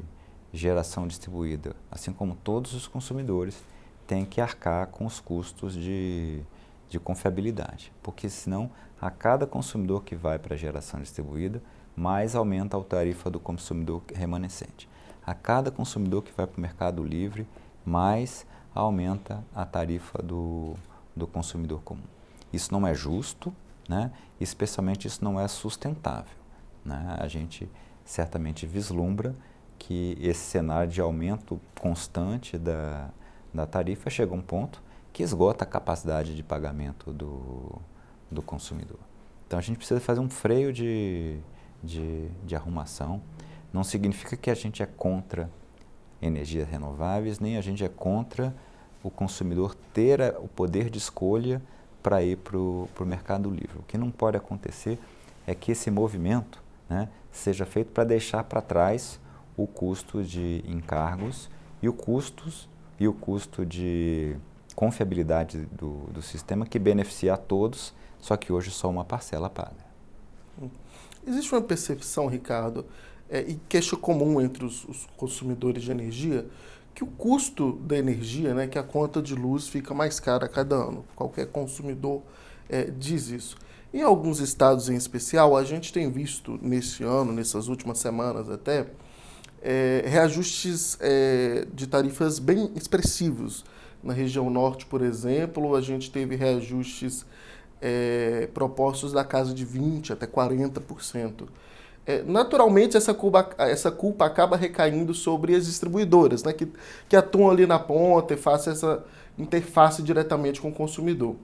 geração 0.53 1.07
distribuída, 1.07 1.75
assim 1.91 2.11
como 2.11 2.35
todos 2.35 2.73
os 2.73 2.87
consumidores, 2.87 3.61
tem 4.05 4.25
que 4.25 4.39
arcar 4.39 4.87
com 4.87 5.05
os 5.05 5.19
custos 5.19 5.73
de, 5.73 6.41
de 6.89 6.99
confiabilidade, 6.99 7.91
porque 8.01 8.29
senão 8.29 8.71
a 8.99 9.11
cada 9.11 9.45
consumidor 9.45 10.03
que 10.03 10.15
vai 10.15 10.39
para 10.39 10.55
a 10.55 10.57
geração 10.57 11.01
distribuída, 11.01 11.61
mais 11.95 12.35
aumenta 12.35 12.77
a 12.77 12.83
tarifa 12.83 13.29
do 13.29 13.39
consumidor 13.39 14.01
remanescente. 14.13 14.89
A 15.25 15.33
cada 15.33 15.69
consumidor 15.69 16.23
que 16.23 16.31
vai 16.31 16.47
para 16.47 16.57
o 16.57 16.61
mercado 16.61 17.03
livre, 17.03 17.45
mais 17.85 18.45
aumenta 18.73 19.43
a 19.53 19.65
tarifa 19.65 20.21
do, 20.21 20.75
do 21.17 21.27
consumidor 21.27 21.81
comum. 21.81 22.03
Isso 22.51 22.71
não 22.71 22.87
é 22.87 22.93
justo, 22.93 23.53
né? 23.89 24.11
especialmente 24.39 25.07
isso 25.07 25.23
não 25.23 25.39
é 25.39 25.47
sustentável. 25.47 26.37
Né? 26.85 27.17
A 27.19 27.27
gente 27.27 27.69
certamente 28.05 28.65
vislumbra 28.65 29.35
que 29.77 30.17
esse 30.19 30.41
cenário 30.41 30.91
de 30.91 31.01
aumento 31.01 31.59
constante 31.79 32.57
da, 32.57 33.09
da 33.53 33.65
tarifa 33.65 34.09
chega 34.09 34.31
a 34.31 34.35
um 34.35 34.41
ponto 34.41 34.81
que 35.11 35.23
esgota 35.23 35.63
a 35.63 35.67
capacidade 35.67 36.35
de 36.35 36.43
pagamento 36.43 37.11
do, 37.11 37.81
do 38.29 38.41
consumidor. 38.41 38.99
Então 39.45 39.57
a 39.57 39.61
gente 39.61 39.77
precisa 39.77 39.99
fazer 39.99 40.19
um 40.19 40.29
freio 40.29 40.73
de, 40.73 41.39
de, 41.83 42.27
de 42.45 42.55
arrumação. 42.55 43.21
Não 43.71 43.83
significa 43.83 44.35
que 44.35 44.49
a 44.49 44.55
gente 44.55 44.83
é 44.83 44.85
contra 44.85 45.49
energias 46.21 46.67
renováveis, 46.67 47.39
nem 47.39 47.57
a 47.57 47.61
gente 47.61 47.83
é 47.83 47.89
contra 47.89 48.55
o 49.07 49.11
consumidor 49.11 49.75
ter 49.93 50.35
o 50.39 50.47
poder 50.47 50.89
de 50.89 50.97
escolha 50.97 51.61
para 52.03 52.21
ir 52.23 52.37
para 52.37 52.57
o 52.57 52.89
mercado 53.05 53.49
livre. 53.49 53.79
O 53.79 53.83
que 53.83 53.97
não 53.97 54.11
pode 54.11 54.37
acontecer 54.37 54.99
é 55.45 55.55
que 55.55 55.71
esse 55.71 55.89
movimento 55.89 56.61
né, 56.89 57.09
seja 57.31 57.65
feito 57.65 57.91
para 57.91 58.03
deixar 58.03 58.43
para 58.43 58.61
trás 58.61 59.19
o 59.55 59.65
custo 59.65 60.23
de 60.23 60.63
encargos 60.67 61.49
e 61.81 61.87
o 61.87 61.93
custos 61.93 62.69
e 62.99 63.07
o 63.07 63.13
custo 63.13 63.65
de 63.65 64.35
confiabilidade 64.75 65.65
do, 65.71 66.07
do 66.11 66.21
sistema 66.21 66.65
que 66.65 66.77
beneficia 66.77 67.33
a 67.33 67.37
todos, 67.37 67.93
só 68.19 68.35
que 68.35 68.51
hoje 68.51 68.69
só 68.71 68.89
uma 68.89 69.05
parcela 69.05 69.49
paga. 69.49 69.87
Existe 71.25 71.53
uma 71.53 71.61
percepção, 71.61 72.27
Ricardo, 72.27 72.85
é, 73.29 73.41
e 73.41 73.59
queixa 73.67 73.95
comum 73.97 74.39
entre 74.39 74.65
os, 74.65 74.85
os, 74.85 75.07
consumidores 75.17 75.83
de 75.83 75.91
energia, 75.91 76.45
que 76.97 77.03
o 77.03 77.07
custo 77.07 77.73
da 77.73 77.95
energia, 77.95 78.55
né, 78.55 78.65
que 78.65 78.79
a 78.79 78.81
conta 78.81 79.21
de 79.21 79.35
luz 79.35 79.67
fica 79.67 79.93
mais 79.93 80.19
cara 80.19 80.47
a 80.47 80.49
cada 80.49 80.73
ano. 80.73 81.05
Qualquer 81.15 81.45
consumidor 81.45 82.23
é, 82.67 82.85
diz 82.85 83.29
isso. 83.29 83.55
Em 83.93 84.01
alguns 84.01 84.39
estados 84.39 84.89
em 84.89 84.95
especial, 84.95 85.55
a 85.55 85.63
gente 85.63 85.93
tem 85.93 86.11
visto 86.11 86.57
nesse 86.59 87.03
ano, 87.03 87.31
nessas 87.31 87.67
últimas 87.67 87.99
semanas 87.99 88.49
até, 88.49 88.87
é, 89.61 90.05
reajustes 90.07 90.97
é, 90.99 91.67
de 91.71 91.85
tarifas 91.85 92.39
bem 92.39 92.71
expressivos. 92.75 93.63
Na 94.01 94.13
região 94.13 94.49
norte, 94.49 94.87
por 94.87 95.03
exemplo, 95.03 95.75
a 95.75 95.81
gente 95.81 96.09
teve 96.09 96.35
reajustes 96.35 97.27
é, 97.79 98.49
propostos 98.55 99.13
da 99.13 99.23
casa 99.23 99.53
de 99.53 99.63
20% 99.63 100.13
até 100.13 100.25
40%. 100.25 101.47
É, 102.07 102.23
naturalmente, 102.23 102.95
essa 102.95 103.13
culpa, 103.13 103.49
essa 103.57 103.91
culpa 103.91 104.25
acaba 104.25 104.55
recaindo 104.55 105.13
sobre 105.13 105.53
as 105.53 105.65
distribuidoras, 105.65 106.41
né, 106.41 106.53
que, 106.53 106.71
que 107.09 107.17
atuam 107.17 107.51
ali 107.51 107.67
na 107.67 107.77
ponta 107.77 108.33
e 108.33 108.37
fazem 108.37 108.71
essa 108.71 109.03
interface 109.37 110.01
diretamente 110.01 110.61
com 110.61 110.69
o 110.69 110.73
consumidor. 110.73 111.35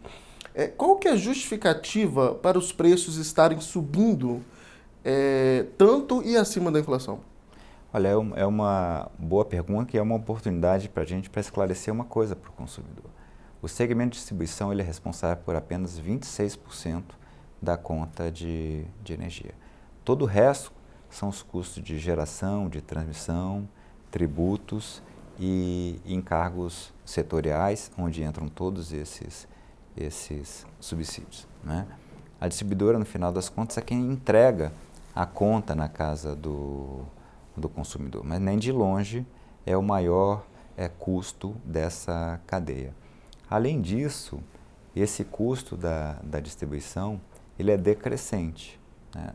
É, 0.55 0.67
qual 0.67 0.95
que 0.95 1.09
é 1.09 1.11
a 1.11 1.15
justificativa 1.17 2.35
para 2.35 2.57
os 2.57 2.71
preços 2.71 3.17
estarem 3.17 3.59
subindo 3.59 4.41
é, 5.03 5.65
tanto 5.77 6.23
e 6.23 6.37
acima 6.37 6.71
da 6.71 6.79
inflação? 6.79 7.19
Olha, 7.91 8.07
é, 8.07 8.41
é 8.41 8.45
uma 8.45 9.11
boa 9.19 9.43
pergunta 9.43 9.91
que 9.91 9.97
é 9.97 10.01
uma 10.01 10.15
oportunidade 10.15 10.87
para 10.87 11.03
a 11.03 11.05
gente 11.05 11.29
para 11.29 11.41
esclarecer 11.41 11.93
uma 11.93 12.05
coisa 12.05 12.37
para 12.37 12.49
o 12.49 12.53
consumidor. 12.53 13.11
O 13.61 13.67
segmento 13.67 14.11
de 14.11 14.17
distribuição 14.17 14.71
ele 14.71 14.81
é 14.81 14.85
responsável 14.85 15.43
por 15.43 15.55
apenas 15.55 15.99
26% 15.99 17.03
da 17.61 17.75
conta 17.75 18.31
de, 18.31 18.85
de 19.03 19.13
energia. 19.13 19.62
Todo 20.03 20.23
o 20.23 20.25
resto 20.25 20.71
são 21.09 21.29
os 21.29 21.41
custos 21.41 21.81
de 21.81 21.97
geração, 21.97 22.67
de 22.67 22.81
transmissão, 22.81 23.67
tributos 24.11 25.01
e 25.39 25.99
encargos 26.05 26.93
setoriais, 27.05 27.91
onde 27.97 28.23
entram 28.23 28.47
todos 28.47 28.91
esses, 28.91 29.47
esses 29.95 30.65
subsídios. 30.79 31.47
Né? 31.63 31.87
A 32.39 32.47
distribuidora, 32.47 32.99
no 32.99 33.05
final 33.05 33.31
das 33.31 33.47
contas, 33.47 33.77
é 33.77 33.81
quem 33.81 33.99
entrega 33.99 34.73
a 35.15 35.25
conta 35.25 35.73
na 35.73 35.87
casa 35.87 36.35
do, 36.35 37.05
do 37.55 37.69
consumidor, 37.69 38.23
mas 38.25 38.41
nem 38.41 38.57
de 38.57 38.71
longe 38.71 39.25
é 39.65 39.77
o 39.77 39.81
maior 39.81 40.45
é, 40.75 40.89
custo 40.89 41.55
dessa 41.63 42.41
cadeia. 42.45 42.93
Além 43.49 43.81
disso, 43.81 44.39
esse 44.95 45.23
custo 45.23 45.77
da, 45.77 46.13
da 46.23 46.39
distribuição 46.39 47.21
ele 47.57 47.71
é 47.71 47.77
decrescente. 47.77 48.79
Né? 49.15 49.33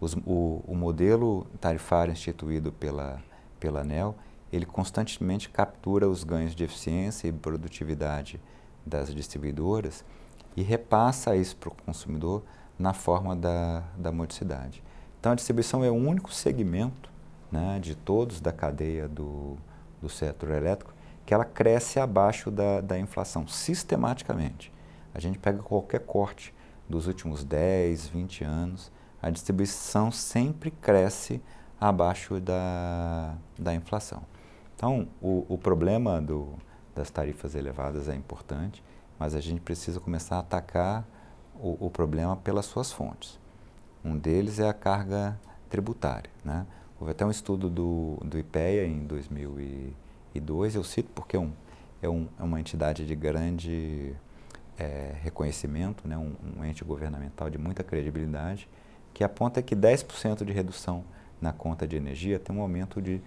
Os, 0.00 0.14
o, 0.24 0.62
o, 0.66 0.74
modelo 0.74 1.46
tarifário 1.60 2.12
instituído 2.12 2.72
pela, 2.72 3.22
pela 3.58 3.80
ANEL, 3.80 4.16
ele 4.52 4.64
constantemente 4.64 5.50
captura 5.50 6.08
os 6.08 6.24
ganhos 6.24 6.54
de 6.54 6.64
eficiência 6.64 7.28
e 7.28 7.32
produtividade 7.32 8.40
das 8.84 9.14
distribuidoras 9.14 10.04
e 10.56 10.62
repassa 10.62 11.36
isso 11.36 11.56
para 11.56 11.68
o 11.68 11.74
consumidor 11.84 12.42
na 12.78 12.94
forma 12.94 13.36
da, 13.36 13.84
da 13.96 14.10
modicidade. 14.10 14.82
Então, 15.20 15.32
a 15.32 15.34
distribuição 15.34 15.84
é 15.84 15.90
o 15.90 15.94
único 15.94 16.32
segmento 16.32 17.10
né, 17.52 17.78
de 17.78 17.94
todos 17.94 18.40
da 18.40 18.52
cadeia 18.52 19.06
do, 19.06 19.58
do 20.00 20.08
setor 20.08 20.50
elétrico, 20.50 20.94
que 21.26 21.34
ela 21.34 21.44
cresce 21.44 22.00
abaixo 22.00 22.50
da, 22.50 22.80
da 22.80 22.98
inflação, 22.98 23.46
sistematicamente. 23.46 24.72
A 25.14 25.20
gente 25.20 25.38
pega 25.38 25.62
qualquer 25.62 26.00
corte 26.00 26.54
dos 26.88 27.06
últimos 27.06 27.44
10, 27.44 28.08
20 28.08 28.44
anos, 28.44 28.90
a 29.22 29.30
distribuição 29.30 30.10
sempre 30.10 30.70
cresce 30.70 31.40
abaixo 31.80 32.40
da, 32.40 33.34
da 33.58 33.74
inflação. 33.74 34.22
Então, 34.76 35.08
o, 35.20 35.46
o 35.48 35.58
problema 35.58 36.20
do, 36.20 36.54
das 36.94 37.10
tarifas 37.10 37.54
elevadas 37.54 38.08
é 38.08 38.14
importante, 38.14 38.82
mas 39.18 39.34
a 39.34 39.40
gente 39.40 39.60
precisa 39.60 40.00
começar 40.00 40.36
a 40.36 40.40
atacar 40.40 41.06
o, 41.54 41.86
o 41.86 41.90
problema 41.90 42.36
pelas 42.36 42.66
suas 42.66 42.90
fontes. 42.90 43.38
Um 44.04 44.16
deles 44.16 44.58
é 44.58 44.68
a 44.68 44.72
carga 44.72 45.38
tributária. 45.68 46.30
Né? 46.44 46.66
Houve 46.98 47.12
até 47.12 47.24
um 47.24 47.30
estudo 47.30 47.68
do, 47.68 48.18
do 48.24 48.38
IPEA 48.38 48.86
em 48.86 49.06
2002, 49.06 50.74
eu 50.74 50.84
cito 50.84 51.10
porque 51.14 51.36
é, 51.36 51.40
um, 51.40 51.52
é, 52.02 52.08
um, 52.08 52.28
é 52.38 52.42
uma 52.42 52.60
entidade 52.60 53.06
de 53.06 53.14
grande 53.14 54.14
é, 54.78 55.14
reconhecimento, 55.22 56.08
né, 56.08 56.16
um, 56.16 56.34
um, 56.56 56.64
ente 56.64 56.82
governamental 56.84 57.50
de 57.50 57.58
muita 57.58 57.84
credibilidade, 57.84 58.68
que 59.12 59.24
aponta 59.24 59.62
que 59.62 59.76
10% 59.76 60.44
de 60.44 60.52
redução 60.52 61.04
na 61.40 61.52
conta 61.52 61.86
de 61.86 61.96
energia 61.96 62.38
tem 62.38 62.54
um 62.54 62.60
aumento 62.60 63.00
de 63.00 63.20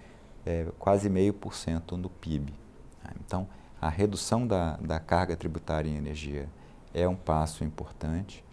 é, 0.46 0.66
quase 0.78 1.08
meio 1.08 1.32
por 1.32 1.54
cento 1.54 1.96
no 1.96 2.08
PIB. 2.08 2.52
Então, 3.20 3.48
a 3.80 3.88
redução 3.88 4.46
da, 4.46 4.76
da 4.76 4.98
carga 4.98 5.36
tributária 5.36 5.88
em 5.88 5.96
energia 5.96 6.48
é 6.92 7.08
um 7.08 7.16
passo 7.16 7.64
importante. 7.64 8.44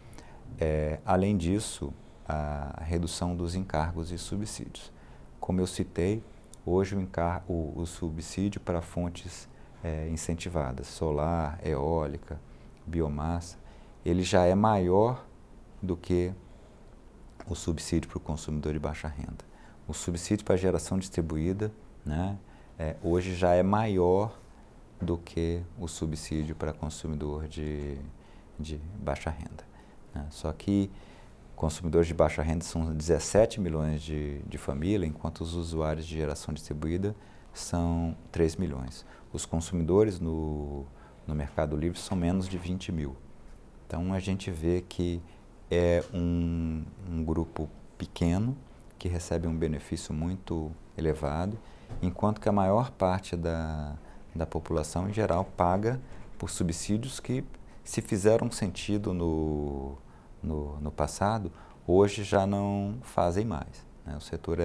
É, 0.59 1.00
além 1.05 1.38
disso, 1.38 1.93
a 2.27 2.81
redução 2.83 3.35
dos 3.35 3.55
encargos 3.55 4.11
e 4.11 4.17
subsídios. 4.17 4.91
Como 5.39 5.59
eu 5.59 5.67
citei, 5.67 6.23
hoje 6.65 6.95
o, 6.95 7.07
o, 7.47 7.81
o 7.81 7.85
subsídio 7.85 8.61
para 8.61 8.81
fontes 8.81 9.50
é, 9.83 10.07
incentivadas, 10.09 10.88
solar, 10.88 11.59
eólica, 11.63 12.39
biomassa, 12.85 13.57
ele 14.05 14.23
já 14.23 14.45
é 14.45 14.55
maior 14.55 15.25
do 15.81 15.95
que 15.95 16.33
o 17.48 17.55
subsídio 17.55 18.10
para 18.10 18.17
o 18.17 18.21
consumidor 18.21 18.74
de 18.74 18.79
baixa 18.79 19.07
renda. 19.07 19.45
O 19.88 19.93
subsídio 19.93 20.45
para 20.45 20.55
a 20.55 20.57
geração 20.57 20.98
distribuída, 20.98 21.71
né, 22.05 22.38
é, 22.77 22.95
hoje 23.03 23.36
já 23.36 23.53
é 23.53 23.63
maior 23.63 24.39
do 25.00 25.17
que 25.17 25.62
o 25.79 25.88
subsídio 25.88 26.55
para 26.55 26.71
consumidor 26.71 27.48
de, 27.48 27.98
de 28.60 28.77
baixa 29.00 29.29
renda. 29.29 29.63
Né? 30.13 30.25
Só 30.29 30.51
que 30.53 30.89
consumidores 31.55 32.07
de 32.07 32.13
baixa 32.13 32.41
renda 32.41 32.63
são 32.63 32.93
17 32.93 33.60
milhões 33.60 34.01
de, 34.01 34.39
de 34.43 34.57
famílias, 34.57 35.10
enquanto 35.10 35.41
os 35.41 35.53
usuários 35.53 36.05
de 36.05 36.15
geração 36.15 36.53
distribuída 36.53 37.15
são 37.53 38.15
3 38.31 38.55
milhões. 38.55 39.05
Os 39.33 39.45
consumidores 39.45 40.19
no, 40.19 40.86
no 41.27 41.36
Mercado 41.36 41.75
Livre 41.75 42.00
são 42.00 42.17
menos 42.17 42.48
de 42.48 42.57
20 42.57 42.91
mil. 42.91 43.15
Então 43.86 44.13
a 44.13 44.19
gente 44.19 44.50
vê 44.50 44.81
que 44.88 45.21
é 45.71 46.03
um, 46.13 46.83
um 47.09 47.23
grupo 47.23 47.69
pequeno 47.97 48.57
que 48.99 49.07
recebe 49.07 49.47
um 49.47 49.55
benefício 49.55 50.13
muito 50.13 50.71
elevado, 50.97 51.57
enquanto 52.01 52.41
que 52.41 52.49
a 52.49 52.51
maior 52.51 52.91
parte 52.91 53.37
da, 53.37 53.95
da 54.35 54.45
população 54.45 55.09
em 55.09 55.13
geral 55.13 55.45
paga 55.45 55.99
por 56.37 56.49
subsídios 56.49 57.19
que 57.19 57.43
se 57.83 58.01
fizeram 58.01 58.51
sentido 58.51 59.13
no, 59.13 59.97
no, 60.43 60.79
no 60.81 60.91
passado, 60.91 61.51
hoje 61.87 62.23
já 62.23 62.45
não 62.45 62.97
fazem 63.01 63.45
mais. 63.45 63.85
Né? 64.05 64.15
O 64.15 64.21
setor 64.21 64.59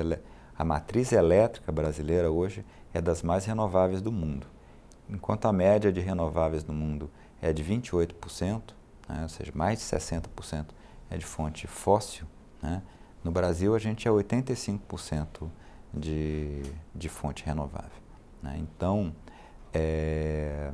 a 0.59 0.65
matriz 0.65 1.13
elétrica 1.13 1.71
brasileira 1.71 2.31
hoje 2.31 2.65
é 2.93 3.01
das 3.01 3.23
mais 3.23 3.45
renováveis 3.45 4.03
do 4.03 4.11
mundo. 4.11 4.47
Enquanto 5.09 5.47
a 5.47 5.53
média 5.53 5.93
de 5.93 6.01
renováveis 6.01 6.65
no 6.65 6.75
mundo 6.75 7.11
é 7.41 7.53
de 7.53 7.63
28%, 7.63 8.63
né? 9.09 9.23
ou 9.23 9.29
seja, 9.29 9.53
mais 9.55 9.79
de 9.79 9.85
60% 9.85 10.67
é 11.11 11.17
de 11.17 11.25
fonte 11.25 11.67
fóssil, 11.67 12.27
né? 12.63 12.83
no 13.23 13.31
Brasil 13.31 13.75
a 13.75 13.79
gente 13.79 14.07
é 14.07 14.11
85% 14.11 15.49
de, 15.93 16.63
de 16.95 17.09
fonte 17.09 17.45
renovável. 17.45 17.91
Né? 18.43 18.57
Então, 18.61 19.15
é, 19.73 20.71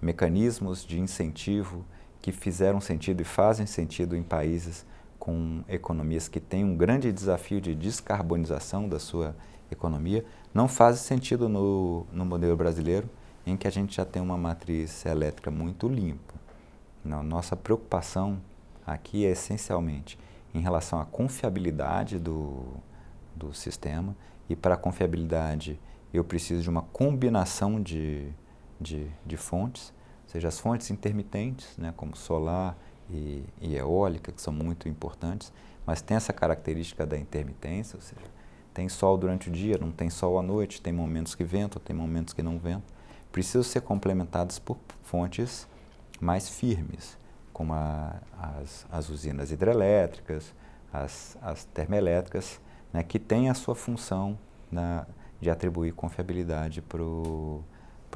mecanismos 0.00 0.84
de 0.84 1.00
incentivo 1.00 1.84
que 2.20 2.32
fizeram 2.32 2.80
sentido 2.80 3.20
e 3.20 3.24
fazem 3.24 3.66
sentido 3.66 4.16
em 4.16 4.22
países 4.22 4.86
com 5.18 5.62
economias 5.68 6.28
que 6.28 6.40
têm 6.40 6.64
um 6.64 6.76
grande 6.76 7.12
desafio 7.12 7.60
de 7.60 7.74
descarbonização 7.74 8.88
da 8.88 8.98
sua 8.98 9.34
economia, 9.70 10.24
não 10.52 10.68
fazem 10.68 11.02
sentido 11.02 11.48
no, 11.48 12.06
no 12.12 12.24
modelo 12.24 12.56
brasileiro, 12.56 13.08
em 13.46 13.56
que 13.56 13.66
a 13.66 13.70
gente 13.70 13.96
já 13.96 14.04
tem 14.04 14.20
uma 14.20 14.36
matriz 14.36 15.04
elétrica 15.06 15.50
muito 15.50 15.88
limpa. 15.88 16.34
Nossa 17.04 17.54
preocupação 17.54 18.40
aqui 18.86 19.24
é 19.24 19.30
essencialmente 19.30 20.18
em 20.54 20.60
relação 20.60 21.00
à 21.00 21.04
confiabilidade 21.04 22.18
do, 22.18 22.64
do 23.34 23.52
sistema, 23.52 24.16
e 24.48 24.54
para 24.54 24.74
a 24.74 24.76
confiabilidade 24.76 25.80
eu 26.12 26.22
preciso 26.22 26.62
de 26.62 26.70
uma 26.70 26.82
combinação 26.82 27.82
de, 27.82 28.28
de, 28.80 29.10
de 29.26 29.36
fontes, 29.36 29.92
seja 30.26 30.48
as 30.48 30.60
fontes 30.60 30.90
intermitentes, 30.90 31.76
né, 31.76 31.92
como 31.96 32.16
solar 32.16 32.76
e, 33.10 33.44
e, 33.60 33.74
eólica, 33.74 34.30
que 34.30 34.40
são 34.40 34.52
muito 34.52 34.88
importantes, 34.88 35.52
mas 35.84 36.00
tem 36.00 36.16
essa 36.16 36.32
característica 36.32 37.04
da 37.04 37.18
intermitência, 37.18 37.96
ou 37.96 38.02
seja, 38.02 38.26
tem 38.72 38.88
sol 38.88 39.16
durante 39.16 39.48
o 39.48 39.52
dia, 39.52 39.76
não 39.78 39.90
tem 39.90 40.08
sol 40.08 40.38
à 40.38 40.42
noite, 40.42 40.80
tem 40.80 40.92
momentos 40.92 41.34
que 41.34 41.44
vento, 41.44 41.78
tem 41.78 41.94
momentos 41.94 42.32
que 42.32 42.42
não 42.42 42.58
vento. 42.58 42.92
Precisam 43.30 43.62
ser 43.62 43.82
complementadas 43.82 44.58
por 44.58 44.76
fontes 45.02 45.68
mais 46.20 46.48
firmes, 46.48 47.18
como 47.54 47.72
a, 47.72 48.20
as, 48.60 48.84
as, 48.90 49.08
usinas 49.08 49.52
hidrelétricas, 49.52 50.52
as, 50.92 51.38
as 51.40 51.64
termoelétricas, 51.64 52.60
né, 52.92 53.02
que 53.04 53.18
têm 53.18 53.48
a 53.48 53.54
sua 53.54 53.76
função 53.76 54.36
na, 54.70 55.06
de 55.40 55.48
atribuir 55.48 55.92
confiabilidade 55.92 56.82
para 56.82 57.00
o 57.00 57.64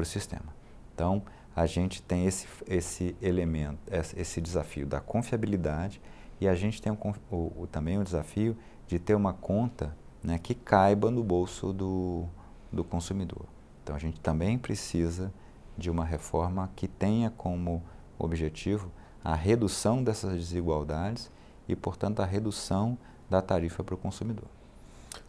sistema. 0.04 0.52
Então, 0.92 1.22
a 1.54 1.66
gente 1.66 2.02
tem 2.02 2.26
esse, 2.26 2.48
esse 2.66 3.16
elemento, 3.22 3.78
esse 4.16 4.40
desafio 4.40 4.86
da 4.86 5.00
confiabilidade 5.00 6.02
e 6.40 6.48
a 6.48 6.54
gente 6.54 6.82
tem 6.82 6.92
o, 6.92 7.14
o, 7.30 7.66
também 7.68 7.96
o 7.96 8.04
desafio 8.04 8.56
de 8.88 8.98
ter 8.98 9.14
uma 9.14 9.32
conta 9.32 9.96
né, 10.22 10.36
que 10.38 10.54
caiba 10.54 11.10
no 11.10 11.22
bolso 11.22 11.72
do, 11.72 12.26
do 12.72 12.82
consumidor. 12.82 13.46
Então, 13.82 13.94
a 13.94 13.98
gente 14.00 14.18
também 14.20 14.58
precisa 14.58 15.32
de 15.76 15.90
uma 15.90 16.04
reforma 16.04 16.70
que 16.74 16.88
tenha 16.88 17.30
como 17.30 17.82
objetivo 18.18 18.90
a 19.22 19.34
redução 19.34 20.02
dessas 20.02 20.32
desigualdades 20.34 21.30
e, 21.68 21.76
portanto, 21.76 22.20
a 22.20 22.24
redução 22.24 22.96
da 23.28 23.42
tarifa 23.42 23.84
para 23.84 23.94
o 23.94 23.98
consumidor. 23.98 24.46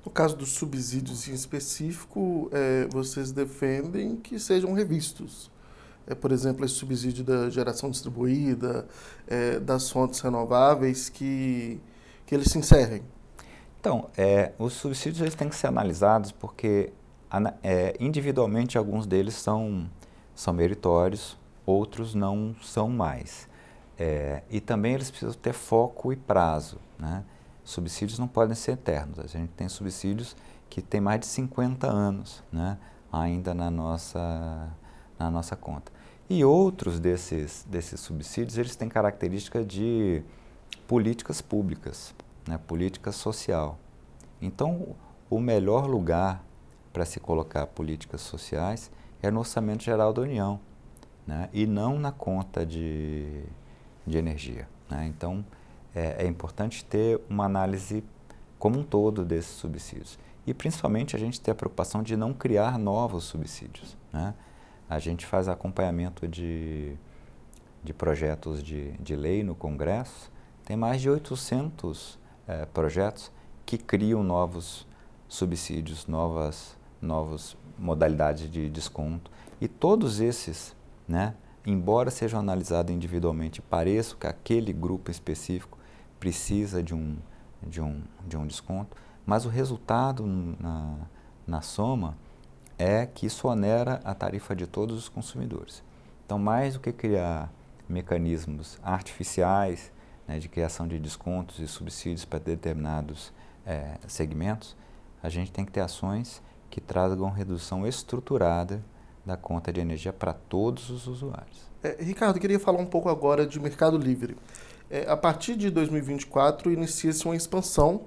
No 0.06 0.12
caso 0.12 0.36
dos 0.36 0.50
subsídios 0.50 1.28
em 1.28 1.34
específico, 1.34 2.50
é, 2.54 2.88
vocês 2.92 3.32
defendem 3.32 4.16
que 4.16 4.40
sejam 4.40 4.74
revistos. 4.74 5.52
É, 6.08 6.16
por 6.16 6.32
exemplo, 6.32 6.66
esse 6.66 6.76
subsídio 6.76 7.24
da 7.24 7.50
geração 7.50 7.92
distribuída, 7.92 8.88
é, 9.28 9.60
das 9.60 9.90
fontes 9.90 10.20
renováveis, 10.22 11.10
que, 11.10 11.80
que 12.26 12.34
eles 12.34 12.48
se 12.48 12.58
encerrem. 12.58 13.04
Então, 13.80 14.10
é, 14.18 14.54
os 14.58 14.74
subsídios 14.74 15.22
eles 15.22 15.36
têm 15.36 15.50
que 15.50 15.56
ser 15.56 15.68
analisados 15.68 16.32
porque 16.32 16.92
é, 17.62 17.96
individualmente 18.00 18.78
alguns 18.78 19.06
deles 19.06 19.36
são, 19.36 19.90
são 20.34 20.54
meritórios, 20.54 21.38
outros 21.66 22.16
não 22.16 22.56
são 22.62 22.90
mais. 22.90 23.49
É, 24.00 24.44
e 24.50 24.62
também 24.62 24.94
eles 24.94 25.12
precisam 25.12 25.34
ter 25.34 25.52
foco 25.52 26.14
e 26.14 26.16
prazo. 26.16 26.78
Né? 26.98 27.26
Subsídios 27.66 28.18
não 28.18 28.30
podem 28.30 28.56
ser 28.56 28.72
eternos. 28.72 29.20
A 29.20 29.28
gente 29.28 29.50
tem 29.50 29.68
subsídios 29.68 30.38
que 30.70 30.82
têm 30.82 31.02
mais 31.02 31.20
de 31.20 31.26
50 31.26 31.86
anos 31.86 32.42
né? 32.50 32.78
ainda 33.12 33.54
na 33.54 33.70
nossa, 33.70 34.70
na 35.20 35.30
nossa 35.30 35.56
conta. 35.58 35.92
E 36.30 36.46
outros 36.46 37.00
desses, 37.00 37.66
desses 37.70 38.00
subsídios, 38.00 38.58
eles 38.58 38.76
têm 38.76 38.88
característica 38.88 39.66
de 39.66 40.24
políticas 40.88 41.42
públicas, 41.42 42.16
né? 42.48 42.58
política 42.58 43.12
social. 43.12 43.78
Então, 44.42 44.96
o 45.30 45.40
melhor 45.40 45.88
lugar 45.88 46.42
para 46.94 47.04
se 47.04 47.20
colocar 47.20 47.68
políticas 47.68 48.22
sociais 48.22 48.90
é 49.22 49.30
no 49.30 49.40
Orçamento 49.40 49.84
Geral 49.84 50.14
da 50.14 50.22
União, 50.22 50.60
né? 51.28 51.50
e 51.52 51.68
não 51.68 52.00
na 52.00 52.12
conta 52.12 52.66
de 52.66 53.44
de 54.06 54.18
energia. 54.18 54.68
Né? 54.90 55.08
Então, 55.08 55.46
é, 55.94 56.24
é, 56.24 56.28
importante 56.28 56.84
ter 56.86 57.20
uma 57.30 57.46
análise 57.46 58.04
como 58.58 58.80
um 58.80 58.84
todo 58.84 59.24
desses 59.24 59.52
subsídios. 59.52 60.18
E, 60.46 60.54
principalmente, 60.54 61.16
a 61.16 61.20
gente 61.20 61.40
ter 61.40 61.52
a 61.52 61.56
preocupação 61.56 62.02
de 62.02 62.16
não 62.16 62.34
criar 62.34 62.78
novos 62.78 63.24
subsídios. 63.26 63.96
Né? 64.12 64.34
A 64.90 65.00
gente 65.00 65.26
faz 65.26 65.48
acompanhamento 65.48 66.28
de, 66.28 66.96
de 67.84 67.94
projetos 67.94 68.64
de, 68.64 68.92
de 68.94 69.16
lei 69.16 69.44
no 69.44 69.56
Congresso, 69.56 70.32
tem 70.66 70.76
mais 70.76 71.02
de 71.02 71.10
800 71.10 72.20
é, 72.48 72.66
projetos 72.66 73.32
que 73.66 73.78
criam 73.78 74.24
novos 74.24 74.88
subsídios, 75.28 76.08
novas, 76.08 76.76
novas 77.02 77.56
modalidades 77.78 78.52
de 78.52 78.70
desconto. 78.70 79.32
E 79.62 79.68
todos 79.68 80.20
esses, 80.20 80.76
né, 81.08 81.36
embora 81.70 82.10
sejam 82.10 82.40
analisados 82.40 82.94
individualmente, 82.94 83.62
pareça 83.62 84.16
que 84.16 84.26
aquele 84.26 84.74
grupo 84.74 85.12
específico 85.12 85.78
precisa 86.20 86.82
de 86.82 86.94
um, 86.94 87.18
de 87.62 87.82
um, 87.82 88.02
de 88.28 88.36
um 88.36 88.48
desconto, 88.48 88.98
mas 89.26 89.46
o 89.46 89.50
resultado 89.50 90.26
na, 90.26 90.96
na 91.46 91.62
soma 91.62 92.18
é 92.78 93.06
que 93.06 93.26
isso 93.26 93.48
onera 93.48 94.02
a 94.04 94.16
tarifa 94.16 94.56
de 94.56 94.66
todos 94.66 94.98
os 94.98 95.10
consumidores. 95.10 95.84
Então, 96.26 96.40
mais 96.40 96.74
do 96.74 96.80
que 96.80 96.92
criar 96.92 97.52
mecanismos 97.88 98.80
artificiais 98.82 99.92
né, 100.28 100.40
de 100.40 100.48
criação 100.48 100.88
de 100.88 101.00
descontos 101.00 101.60
e 101.60 101.68
subsídios 101.68 102.26
para 102.26 102.40
determinados 102.40 103.34
é, 103.66 103.98
segmentos, 104.08 104.76
a 105.22 105.30
gente 105.30 105.52
tem 105.52 105.66
que 105.66 105.72
ter 105.72 105.82
ações 105.82 106.42
que 106.70 106.80
tragam 106.80 107.30
redução 107.30 107.86
estruturada 107.86 108.84
da 109.26 109.38
conta 109.38 109.72
de 109.72 109.80
energia 109.80 110.14
para 110.14 110.34
todos 110.34 110.90
os 110.90 111.08
usuários. 111.08 111.70
É, 111.84 111.98
Ricardo, 112.00 112.38
eu 112.38 112.42
queria 112.42 112.60
falar 112.60 112.80
um 112.80 112.86
pouco 112.86 113.10
agora 113.10 113.46
de 113.46 113.60
Mercado 113.60 113.98
Livre. 113.98 114.36
É, 114.90 115.10
a 115.10 115.16
partir 115.16 115.56
de 115.56 115.70
2024 115.70 116.72
inicia-se 116.72 117.26
uma 117.26 117.36
expansão 117.36 118.02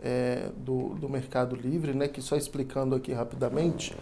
é, 0.00 0.50
do, 0.56 0.90
do 0.94 1.08
Mercado 1.08 1.56
Livre, 1.56 1.92
né, 1.92 2.06
que 2.08 2.22
só 2.22 2.36
explicando 2.36 2.94
aqui 2.94 3.12
rapidamente, 3.12 3.94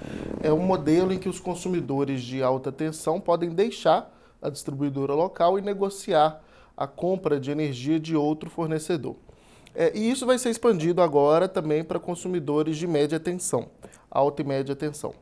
é 0.43 0.53
um 0.53 0.61
modelo 0.61 1.13
em 1.13 1.19
que 1.19 1.29
os 1.29 1.41
consumidores 1.41 2.23
de 2.23 2.43
alta 2.43 2.71
tensão 2.71 3.21
podem 3.21 3.51
deixar 3.51 4.13
a 4.41 4.51
distribuidora 4.51 5.15
local 5.15 5.59
e 5.59 5.63
negociar 5.63 6.43
a 6.77 6.87
compra 6.87 7.41
de 7.41 7.51
energia 7.51 7.99
de 7.99 8.15
outro 8.15 8.51
fornecedor. 8.51 9.17
É, 9.75 9.93
e 9.97 10.11
isso 10.11 10.27
vai 10.27 10.39
ser 10.39 10.51
expandido 10.51 11.03
agora 11.03 11.49
também 11.49 11.83
para 11.83 11.99
consumidores 11.99 12.77
de 12.77 12.87
média 12.87 13.19
tensão, 13.19 13.69
alta 14.11 14.43
e 14.43 14.45
média 14.45 14.77
tensão. 14.77 15.15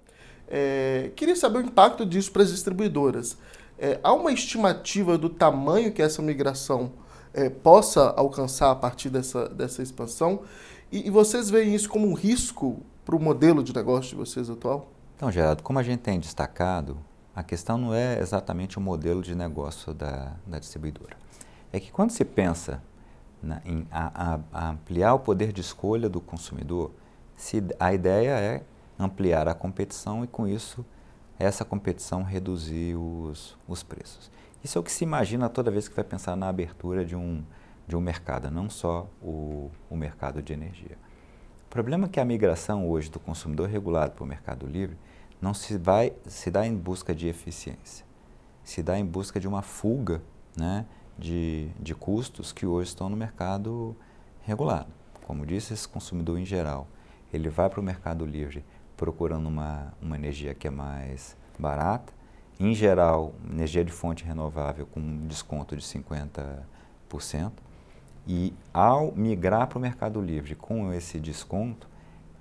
É, 0.48 1.10
queria 1.16 1.36
saber 1.36 1.58
o 1.58 1.62
impacto 1.62 2.04
disso 2.04 2.30
para 2.32 2.42
as 2.42 2.50
distribuidoras. 2.50 3.36
É, 3.78 3.98
há 4.02 4.12
uma 4.12 4.32
estimativa 4.32 5.18
do 5.18 5.28
tamanho 5.28 5.92
que 5.92 6.02
essa 6.02 6.22
migração 6.22 6.92
é, 7.32 7.48
possa 7.48 8.14
alcançar 8.16 8.70
a 8.70 8.76
partir 8.76 9.10
dessa, 9.10 9.48
dessa 9.48 9.82
expansão? 9.82 10.42
E, 10.92 11.06
e 11.06 11.10
vocês 11.10 11.50
veem 11.50 11.74
isso 11.74 11.88
como 11.88 12.06
um 12.06 12.14
risco 12.14 12.80
para 13.04 13.16
o 13.16 13.20
modelo 13.20 13.62
de 13.62 13.74
negócio 13.74 14.10
de 14.10 14.16
vocês 14.16 14.48
atual? 14.48 14.90
Então, 15.16 15.30
Gerardo, 15.30 15.62
como 15.62 15.78
a 15.78 15.82
gente 15.82 16.00
tem 16.00 16.18
destacado, 16.20 16.98
a 17.34 17.42
questão 17.42 17.76
não 17.76 17.94
é 17.94 18.18
exatamente 18.20 18.78
o 18.78 18.80
modelo 18.80 19.22
de 19.22 19.34
negócio 19.34 19.92
da, 19.92 20.32
da 20.46 20.58
distribuidora. 20.58 21.16
É 21.72 21.80
que 21.80 21.90
quando 21.90 22.10
se 22.10 22.24
pensa 22.24 22.80
na, 23.42 23.60
em 23.64 23.86
a, 23.90 24.40
a 24.52 24.70
ampliar 24.70 25.14
o 25.14 25.18
poder 25.18 25.52
de 25.52 25.60
escolha 25.60 26.08
do 26.08 26.20
consumidor, 26.20 26.92
se, 27.36 27.62
a 27.80 27.92
ideia 27.92 28.30
é 28.30 28.62
ampliar 28.98 29.48
a 29.48 29.54
competição 29.54 30.24
e, 30.24 30.26
com 30.26 30.46
isso, 30.46 30.84
essa 31.38 31.64
competição 31.64 32.22
reduzir 32.22 32.96
os, 32.96 33.56
os 33.66 33.82
preços. 33.82 34.30
Isso 34.62 34.78
é 34.78 34.80
o 34.80 34.84
que 34.84 34.92
se 34.92 35.04
imagina 35.04 35.48
toda 35.48 35.70
vez 35.70 35.88
que 35.88 35.94
vai 35.94 36.04
pensar 36.04 36.36
na 36.36 36.48
abertura 36.48 37.04
de 37.04 37.14
um, 37.14 37.44
de 37.86 37.96
um 37.96 38.00
mercado, 38.00 38.50
não 38.50 38.70
só 38.70 39.08
o, 39.22 39.70
o 39.90 39.96
mercado 39.96 40.42
de 40.42 40.52
energia. 40.52 40.96
O 41.66 41.68
problema 41.68 42.06
é 42.06 42.08
que 42.08 42.20
a 42.20 42.24
migração 42.24 42.88
hoje 42.88 43.10
do 43.10 43.18
consumidor 43.18 43.68
regulado 43.68 44.12
para 44.12 44.24
o 44.24 44.26
mercado 44.26 44.66
livre 44.66 44.96
não 45.40 45.52
se, 45.52 45.76
vai, 45.76 46.12
se 46.26 46.50
dá 46.50 46.66
em 46.66 46.74
busca 46.74 47.14
de 47.14 47.28
eficiência, 47.28 48.06
se 48.62 48.82
dá 48.82 48.98
em 48.98 49.04
busca 49.04 49.38
de 49.38 49.46
uma 49.46 49.60
fuga 49.60 50.22
né, 50.56 50.86
de, 51.18 51.68
de 51.78 51.94
custos 51.94 52.52
que 52.52 52.64
hoje 52.64 52.88
estão 52.88 53.08
no 53.08 53.16
mercado 53.16 53.94
regulado. 54.42 54.88
Como 55.26 55.44
disse, 55.44 55.74
esse 55.74 55.86
consumidor 55.86 56.38
em 56.38 56.44
geral, 56.44 56.86
ele 57.32 57.48
vai 57.50 57.68
para 57.68 57.80
o 57.80 57.82
mercado 57.82 58.24
livre 58.24 58.64
procurando 58.96 59.46
uma, 59.46 59.92
uma 60.00 60.16
energia 60.16 60.54
que 60.54 60.66
é 60.66 60.70
mais 60.70 61.36
barata, 61.58 62.12
em 62.58 62.74
geral, 62.74 63.34
energia 63.50 63.84
de 63.84 63.92
fonte 63.92 64.24
renovável 64.24 64.86
com 64.86 65.00
um 65.00 65.26
desconto 65.26 65.76
de 65.76 65.82
50%. 65.82 67.52
E 68.26 68.54
ao 68.72 69.12
migrar 69.12 69.66
para 69.66 69.78
o 69.78 69.80
mercado 69.80 70.20
livre 70.20 70.54
com 70.54 70.92
esse 70.92 71.20
desconto, 71.20 71.86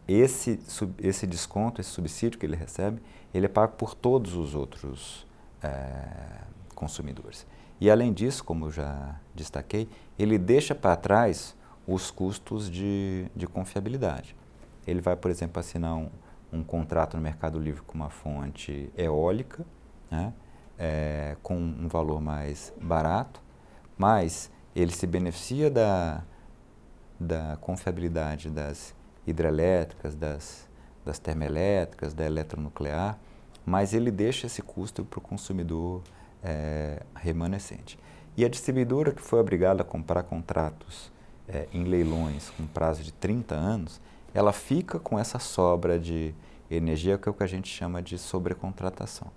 esse, 0.07 0.59
esse 0.99 1.27
desconto, 1.27 1.81
esse 1.81 1.89
subsídio 1.89 2.39
que 2.39 2.45
ele 2.45 2.55
recebe, 2.55 3.01
ele 3.33 3.45
é 3.47 3.49
pago 3.49 3.73
por 3.73 3.95
todos 3.95 4.35
os 4.35 4.55
outros 4.55 5.25
é, 5.61 6.41
consumidores. 6.75 7.45
E 7.81 7.89
além 7.89 8.13
disso, 8.13 8.43
como 8.43 8.67
eu 8.67 8.71
já 8.71 9.15
destaquei, 9.33 9.89
ele 10.17 10.37
deixa 10.37 10.73
para 10.75 10.95
trás 10.95 11.55
os 11.87 12.11
custos 12.11 12.69
de, 12.69 13.25
de 13.35 13.47
confiabilidade. 13.47 14.35
Ele 14.87 15.01
vai, 15.01 15.15
por 15.15 15.31
exemplo, 15.31 15.59
assinar 15.59 15.95
um, 15.95 16.09
um 16.53 16.63
contrato 16.63 17.17
no 17.17 17.23
Mercado 17.23 17.59
Livre 17.59 17.81
com 17.81 17.95
uma 17.95 18.09
fonte 18.09 18.91
eólica, 18.95 19.65
né, 20.09 20.33
é, 20.77 21.35
com 21.41 21.57
um 21.57 21.87
valor 21.87 22.21
mais 22.21 22.71
barato, 22.79 23.41
mas 23.97 24.51
ele 24.75 24.91
se 24.91 25.07
beneficia 25.07 25.69
da, 25.69 26.23
da 27.19 27.57
confiabilidade 27.59 28.49
das 28.49 28.93
hidrelétricas, 29.25 30.15
das, 30.15 30.69
das 31.03 31.17
termoelétricas, 31.19 32.13
da 32.13 32.25
eletronuclear, 32.25 33.17
mas 33.65 33.93
ele 33.93 34.11
deixa 34.11 34.47
esse 34.47 34.61
custo 34.61 35.03
para 35.03 35.19
o 35.19 35.21
consumidor 35.21 36.03
é, 36.43 37.01
remanescente. 37.15 37.97
E 38.35 38.43
a 38.43 38.49
distribuidora 38.49 39.11
que 39.11 39.21
foi 39.21 39.39
obrigada 39.39 39.83
a 39.83 39.85
comprar 39.85 40.23
contratos 40.23 41.11
é, 41.47 41.67
em 41.71 41.83
leilões 41.83 42.49
com 42.51 42.65
prazo 42.65 43.03
de 43.03 43.13
30 43.13 43.55
anos, 43.55 44.01
ela 44.33 44.51
fica 44.51 44.99
com 44.99 45.17
essa 45.19 45.39
sobra 45.39 45.99
de 45.99 46.33
energia 46.69 47.17
que 47.17 47.29
é 47.29 47.31
o 47.31 47.35
que 47.35 47.43
a 47.43 47.47
gente 47.47 47.69
chama 47.69 48.01
de 48.01 48.17
sobrecontratação. 48.17 49.27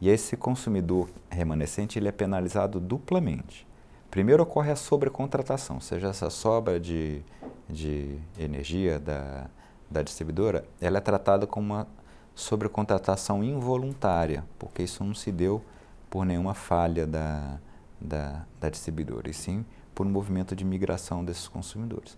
E 0.00 0.08
esse 0.08 0.36
consumidor 0.36 1.08
remanescente 1.28 1.98
ele 1.98 2.08
é 2.08 2.12
penalizado 2.12 2.78
duplamente. 2.78 3.66
Primeiro 4.10 4.42
ocorre 4.42 4.70
a 4.70 4.76
sobrecontratação, 4.76 5.80
seja, 5.80 6.08
essa 6.08 6.30
sobra 6.30 6.80
de, 6.80 7.22
de 7.68 8.18
energia 8.38 8.98
da, 8.98 9.50
da 9.90 10.02
distribuidora, 10.02 10.64
ela 10.80 10.98
é 10.98 11.00
tratada 11.00 11.46
como 11.46 11.74
uma 11.74 11.86
sobrecontratação 12.34 13.42
involuntária, 13.42 14.44
porque 14.58 14.82
isso 14.82 15.04
não 15.04 15.14
se 15.14 15.30
deu 15.30 15.62
por 16.08 16.24
nenhuma 16.24 16.54
falha 16.54 17.06
da, 17.06 17.58
da, 18.00 18.46
da 18.58 18.70
distribuidora, 18.70 19.28
e 19.28 19.34
sim 19.34 19.64
por 19.94 20.06
um 20.06 20.10
movimento 20.10 20.54
de 20.54 20.64
migração 20.64 21.24
desses 21.24 21.48
consumidores. 21.48 22.16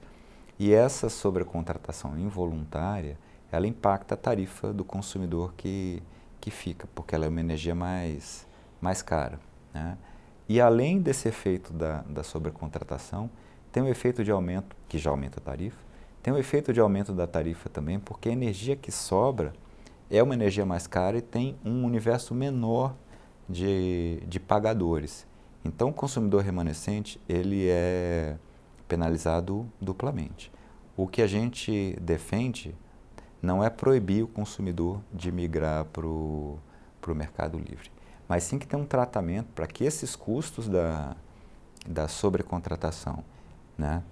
E 0.60 0.74
essa 0.74 1.08
sobrecontratação 1.08 2.18
involuntária, 2.18 3.16
ela 3.50 3.66
impacta 3.66 4.12
a 4.12 4.16
tarifa 4.16 4.74
do 4.74 4.84
consumidor 4.84 5.54
que, 5.56 6.02
que 6.38 6.50
fica, 6.50 6.86
porque 6.94 7.14
ela 7.14 7.24
é 7.24 7.28
uma 7.30 7.40
energia 7.40 7.74
mais, 7.74 8.46
mais 8.78 9.00
cara. 9.00 9.40
Né? 9.72 9.96
E 10.46 10.60
além 10.60 11.00
desse 11.00 11.26
efeito 11.26 11.72
da, 11.72 12.02
da 12.02 12.22
sobrecontratação, 12.22 13.30
tem 13.72 13.82
um 13.82 13.88
efeito 13.88 14.22
de 14.22 14.30
aumento, 14.30 14.76
que 14.86 14.98
já 14.98 15.08
aumenta 15.08 15.40
a 15.40 15.42
tarifa, 15.42 15.78
tem 16.22 16.34
um 16.34 16.36
efeito 16.36 16.74
de 16.74 16.80
aumento 16.80 17.14
da 17.14 17.26
tarifa 17.26 17.70
também, 17.70 17.98
porque 17.98 18.28
a 18.28 18.32
energia 18.32 18.76
que 18.76 18.92
sobra 18.92 19.54
é 20.10 20.22
uma 20.22 20.34
energia 20.34 20.66
mais 20.66 20.86
cara 20.86 21.16
e 21.16 21.22
tem 21.22 21.56
um 21.64 21.86
universo 21.86 22.34
menor 22.34 22.94
de, 23.48 24.22
de 24.28 24.38
pagadores. 24.38 25.26
Então, 25.64 25.88
o 25.88 25.92
consumidor 25.94 26.42
remanescente 26.42 27.18
ele 27.26 27.66
é 27.66 28.36
penalizado 28.90 29.70
duplamente. 29.80 30.50
O 30.96 31.06
que 31.06 31.22
a 31.22 31.26
gente 31.28 31.96
defende 32.00 32.74
não 33.40 33.62
é 33.62 33.70
proibir 33.70 34.24
o 34.24 34.28
consumidor 34.28 35.00
de 35.14 35.30
migrar 35.30 35.84
para 35.84 36.04
o 36.04 36.58
mercado 37.14 37.56
livre, 37.56 37.90
mas 38.28 38.42
sim 38.42 38.58
que 38.58 38.66
tem 38.66 38.78
um 38.78 38.84
tratamento 38.84 39.46
para 39.54 39.68
que 39.68 39.84
esses 39.84 40.16
custos 40.16 40.68
da, 40.68 41.16
da 41.86 42.08
sobrecontratação 42.08 43.24
né, 43.78 44.02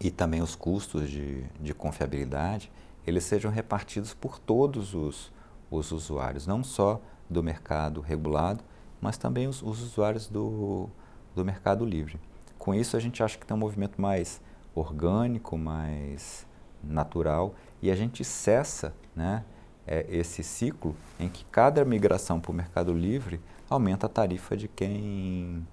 e 0.00 0.10
também 0.10 0.40
os 0.40 0.54
custos 0.56 1.08
de, 1.08 1.44
de 1.60 1.74
confiabilidade, 1.74 2.72
eles 3.06 3.24
sejam 3.24 3.50
repartidos 3.50 4.14
por 4.14 4.38
todos 4.38 4.94
os, 4.94 5.30
os 5.70 5.92
usuários, 5.92 6.46
não 6.46 6.64
só 6.64 7.02
do 7.28 7.42
mercado 7.42 8.00
regulado, 8.00 8.64
mas 8.98 9.18
também 9.18 9.46
os, 9.46 9.62
os 9.62 9.82
usuários 9.82 10.26
do, 10.26 10.88
do 11.34 11.44
mercado 11.44 11.84
livre. 11.84 12.18
Com 12.64 12.74
isso, 12.74 12.96
a 12.96 13.00
gente 13.00 13.22
acha 13.22 13.36
que 13.36 13.44
tem 13.44 13.54
um 13.54 13.60
movimento 13.60 14.00
mais 14.00 14.40
orgânico, 14.74 15.58
mais 15.58 16.46
natural, 16.82 17.54
e 17.82 17.90
a 17.90 17.94
gente 17.94 18.24
cessa 18.24 18.94
né, 19.14 19.44
é, 19.86 20.06
esse 20.08 20.42
ciclo 20.42 20.96
em 21.20 21.28
que 21.28 21.44
cada 21.44 21.84
migração 21.84 22.40
para 22.40 22.50
o 22.50 22.54
mercado 22.54 22.94
livre 22.94 23.38
aumenta 23.68 24.06
a 24.06 24.08
tarifa 24.08 24.56
de 24.56 24.66
quem, 24.66 25.66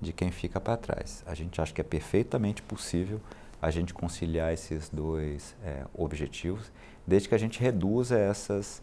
de 0.00 0.12
quem 0.12 0.30
fica 0.30 0.60
para 0.60 0.76
trás. 0.76 1.24
A 1.26 1.34
gente 1.34 1.60
acha 1.60 1.72
que 1.72 1.80
é 1.80 1.84
perfeitamente 1.84 2.62
possível 2.62 3.20
a 3.60 3.68
gente 3.72 3.92
conciliar 3.92 4.52
esses 4.52 4.88
dois 4.88 5.56
é, 5.64 5.86
objetivos, 5.92 6.70
desde 7.04 7.28
que 7.28 7.34
a 7.34 7.38
gente 7.38 7.58
reduza 7.58 8.16
essas 8.16 8.80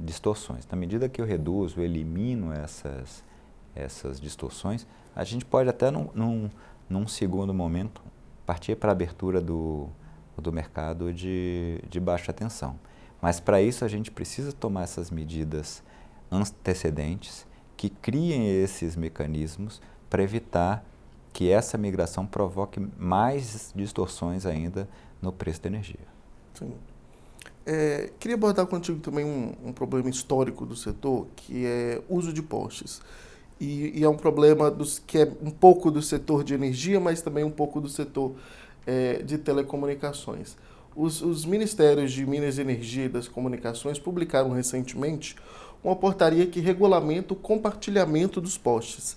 distorções. 0.00 0.66
Na 0.66 0.78
medida 0.78 1.10
que 1.10 1.20
eu 1.20 1.26
reduzo, 1.26 1.78
elimino 1.78 2.54
essas, 2.54 3.22
essas 3.74 4.18
distorções, 4.18 4.86
a 5.14 5.24
gente 5.24 5.44
pode 5.44 5.68
até 5.68 5.90
num, 5.90 6.08
num, 6.14 6.50
num 6.88 7.06
segundo 7.06 7.52
momento 7.52 8.02
partir 8.44 8.76
para 8.76 8.90
a 8.90 8.92
abertura 8.92 9.40
do, 9.40 9.88
do 10.36 10.52
mercado 10.52 11.12
de, 11.12 11.80
de 11.88 11.98
baixa 11.98 12.32
tensão. 12.32 12.78
Mas 13.20 13.40
para 13.40 13.60
isso 13.60 13.84
a 13.84 13.88
gente 13.88 14.10
precisa 14.10 14.52
tomar 14.52 14.84
essas 14.84 15.10
medidas 15.10 15.82
antecedentes 16.30 17.46
que 17.76 17.90
criem 17.90 18.48
esses 18.62 18.96
mecanismos 18.96 19.80
para 20.08 20.22
evitar 20.22 20.84
que 21.32 21.50
essa 21.50 21.76
migração 21.76 22.24
provoque 22.24 22.80
mais 22.96 23.72
distorções 23.74 24.46
ainda 24.46 24.88
no 25.20 25.32
preço 25.32 25.62
da 25.62 25.68
energia. 25.68 26.06
Sim. 26.54 26.72
É, 27.66 28.10
queria 28.20 28.36
abordar 28.36 28.66
contigo 28.66 29.00
também 29.00 29.24
um, 29.24 29.52
um, 29.68 29.72
problema 29.72 30.08
histórico 30.08 30.64
do 30.64 30.76
setor, 30.76 31.26
que 31.34 31.66
é 31.66 32.00
uso 32.08 32.32
de 32.32 32.40
postes. 32.40 33.02
E, 33.58 34.00
e, 34.00 34.04
é 34.04 34.08
um 34.08 34.16
problema 34.16 34.70
dos, 34.70 34.98
que 34.98 35.18
é 35.18 35.32
um 35.42 35.50
pouco 35.50 35.90
do 35.90 36.02
setor 36.02 36.44
de 36.44 36.52
energia, 36.52 37.00
mas 37.00 37.22
também 37.22 37.42
um 37.42 37.50
pouco 37.50 37.80
do 37.80 37.88
setor 37.88 38.34
é, 38.86 39.22
de 39.22 39.38
telecomunicações. 39.38 40.56
Os, 40.94 41.22
os, 41.22 41.44
ministérios 41.44 42.12
de 42.12 42.24
Minas 42.26 42.58
e 42.58 42.60
Energia 42.60 43.04
e 43.04 43.08
das 43.08 43.28
Comunicações 43.28 43.98
publicaram 43.98 44.50
recentemente 44.50 45.36
uma 45.82 45.96
portaria 45.96 46.46
que 46.46 46.60
regulamenta 46.60 47.32
o 47.32 47.36
compartilhamento 47.36 48.40
dos 48.40 48.58
postes, 48.58 49.16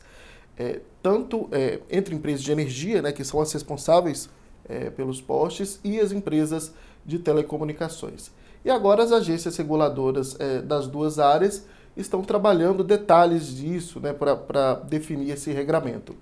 é, 0.57 0.81
tanto 1.01 1.47
é, 1.51 1.79
entre 1.89 2.15
empresas 2.15 2.43
de 2.43 2.51
energia, 2.51 3.01
né, 3.01 3.11
que 3.11 3.23
são 3.23 3.41
as 3.41 3.51
responsáveis 3.51 4.29
é, 4.67 4.89
pelos 4.89 5.21
postes, 5.21 5.79
e 5.83 5.99
as 5.99 6.11
empresas 6.11 6.73
de 7.05 7.19
telecomunicações. 7.19 8.31
E 8.63 8.69
agora 8.69 9.03
as 9.03 9.11
agências 9.11 9.55
reguladoras 9.55 10.35
é, 10.39 10.61
das 10.61 10.87
duas 10.87 11.17
áreas 11.17 11.65
estão 11.99 12.21
trabalhando 12.21 12.83
detalhes 12.83 13.55
disso 13.55 13.99
né, 13.99 14.13
para 14.13 14.75
definir 14.75 15.31
esse 15.31 15.51
regramento. 15.51 16.15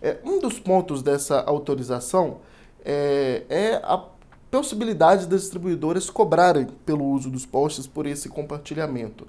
É, 0.00 0.18
um 0.24 0.40
dos 0.40 0.58
pontos 0.58 1.02
dessa 1.02 1.40
autorização 1.40 2.38
é, 2.84 3.42
é, 3.48 3.74
a 3.84 4.04
possibilidade 4.50 5.26
das 5.26 5.42
distribuidoras 5.42 6.10
cobrarem 6.10 6.66
pelo 6.84 7.04
uso 7.06 7.30
dos 7.30 7.46
postes 7.46 7.86
por 7.86 8.06
esse 8.06 8.28
compartilhamento. 8.28 9.26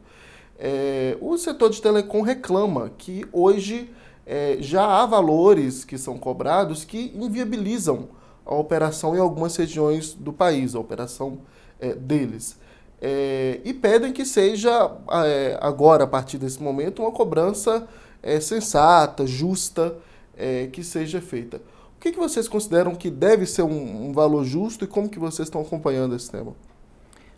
É, 0.60 1.17
o 1.21 1.38
setor 1.38 1.69
de 1.69 1.82
telecom 1.82 2.21
reclama 2.21 2.91
que 2.97 3.25
hoje 3.32 3.89
é, 4.25 4.58
já 4.60 4.86
há 4.86 5.06
valores 5.06 5.86
que 5.86 5.97
são 5.97 6.17
cobrados 6.17 6.84
que 6.84 7.12
inviabilizam 7.15 8.10
a 8.45 8.53
operação 8.56 9.15
em 9.15 9.19
algumas 9.19 9.56
regiões 9.56 10.13
do 10.13 10.34
país, 10.34 10.75
a 10.75 10.79
operação 10.79 11.39
é, 11.79 11.93
deles. 11.93 12.58
É, 13.05 13.59
e 13.65 13.73
pedem 13.73 14.13
que 14.13 14.23
seja, 14.23 14.89
é, 15.25 15.57
agora, 15.59 16.05
a 16.05 16.07
partir 16.07 16.37
desse 16.37 16.63
momento, 16.63 17.01
uma 17.01 17.11
cobrança 17.11 17.85
é, 18.21 18.39
sensata, 18.39 19.27
justa, 19.27 19.97
é, 20.37 20.67
que 20.67 20.85
seja 20.85 21.19
feita. 21.19 21.57
O 21.97 21.99
que, 21.99 22.13
que 22.13 22.17
vocês 22.17 22.47
consideram 22.47 22.95
que 22.95 23.11
deve 23.11 23.45
ser 23.45 23.63
um, 23.63 24.07
um, 24.07 24.13
valor 24.13 24.45
justo 24.45 24.85
e 24.85 24.87
como 24.87 25.09
que 25.09 25.19
vocês 25.19 25.49
estão 25.49 25.59
acompanhando 25.59 26.15
esse 26.15 26.31
tema? 26.31 26.53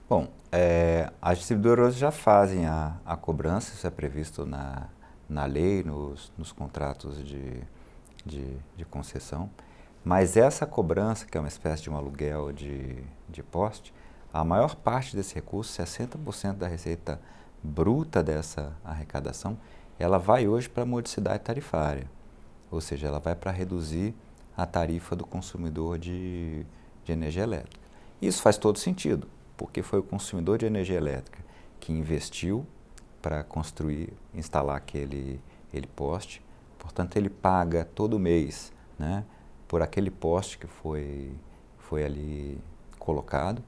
Bom, 0.07 0.27
é, 0.51 1.11
as 1.19 1.39
distribuidoras 1.39 1.95
já 1.95 2.11
fazem 2.11 2.67
a, 2.67 2.97
a 3.03 3.17
cobrança, 3.17 3.73
isso 3.73 3.87
é 3.87 3.89
previsto 3.89 4.45
na, 4.45 4.87
na 5.27 5.45
lei, 5.45 5.83
nos, 5.83 6.31
nos 6.37 6.51
contratos 6.51 7.25
de, 7.25 7.63
de, 8.23 8.45
de 8.77 8.85
concessão. 8.85 9.49
Mas 10.03 10.37
essa 10.37 10.67
cobrança, 10.67 11.25
que 11.25 11.35
é 11.35 11.41
uma 11.41 11.47
espécie 11.47 11.81
de 11.81 11.89
um 11.89 11.97
aluguel 11.97 12.51
de, 12.51 12.97
de 13.27 13.41
poste, 13.41 13.94
a 14.35 14.43
maior 14.43 14.75
parte 14.75 15.15
desse 15.15 15.33
recurso, 15.33 15.81
60% 15.81 16.55
da 16.57 16.67
receita 16.67 17.21
bruta 17.63 18.21
dessa 18.21 18.75
arrecadação, 18.83 19.57
ela 19.97 20.17
vai 20.19 20.45
hoje 20.45 20.67
para 20.67 20.83
a 20.83 20.85
modicidade 20.85 21.41
tarifária. 21.41 22.09
ou 22.69 22.81
seja, 22.81 23.07
ela 23.07 23.19
vai 23.19 23.33
para 23.33 23.49
reduzir 23.49 24.13
a 24.57 24.65
tarifa 24.65 25.15
do 25.15 25.25
consumidor 25.25 25.97
de, 25.97 26.65
de 27.05 27.13
energia 27.13 27.43
elétrica. 27.43 27.79
Isso 28.21 28.41
faz 28.41 28.57
todo 28.57 28.77
sentido, 28.77 29.25
porque 29.55 29.81
foi 29.81 29.99
o 29.99 30.03
consumidor 30.03 30.57
de 30.57 30.65
energia 30.65 30.97
elétrica 30.97 31.41
que 31.79 31.93
investiu 31.93 32.65
para 33.21 33.41
construir, 33.41 34.11
instalar 34.33 34.75
aquele, 34.75 35.39
aquele 35.69 35.87
poste, 35.87 36.41
portanto 36.77 37.15
ele 37.15 37.29
paga 37.29 37.85
todo 37.85 38.19
mês 38.19 38.73
né, 38.99 39.23
por 39.65 39.81
aquele 39.81 40.11
poste 40.11 40.57
que 40.57 40.67
foi, 40.67 41.31
foi 41.77 42.03
ali 42.03 42.59
colocado, 42.99 43.63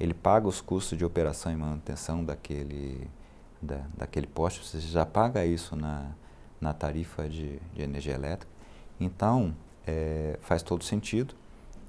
ele 0.00 0.14
paga 0.14 0.48
os 0.48 0.62
custos 0.62 0.96
de 0.96 1.04
operação 1.04 1.52
e 1.52 1.56
manutenção 1.56 2.24
daquele, 2.24 3.06
da, 3.60 3.84
daquele 3.96 4.26
poste, 4.26 4.66
você 4.66 4.80
já 4.80 5.04
paga 5.04 5.44
isso 5.44 5.76
na, 5.76 6.12
na 6.58 6.72
tarifa 6.72 7.28
de, 7.28 7.60
de 7.74 7.82
energia 7.82 8.14
elétrica. 8.14 8.50
Então, 8.98 9.54
é, 9.86 10.38
faz 10.40 10.62
todo 10.62 10.82
sentido 10.82 11.34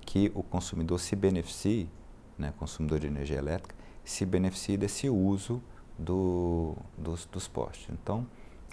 que 0.02 0.30
o 0.36 0.43
consumidor 0.43 1.00
se 1.00 1.15
beneficie, 1.15 1.89
né, 2.38 2.54
consumidor 2.60 3.00
de 3.00 3.08
energia 3.08 3.38
elétrica, 3.38 3.74
se 4.04 4.26
beneficie 4.26 4.76
desse 4.76 5.10
uso 5.10 5.63
do, 5.97 6.76
dos, 6.97 7.26
dos 7.28 7.47
postes. 7.47 7.88
Então, 7.91 8.28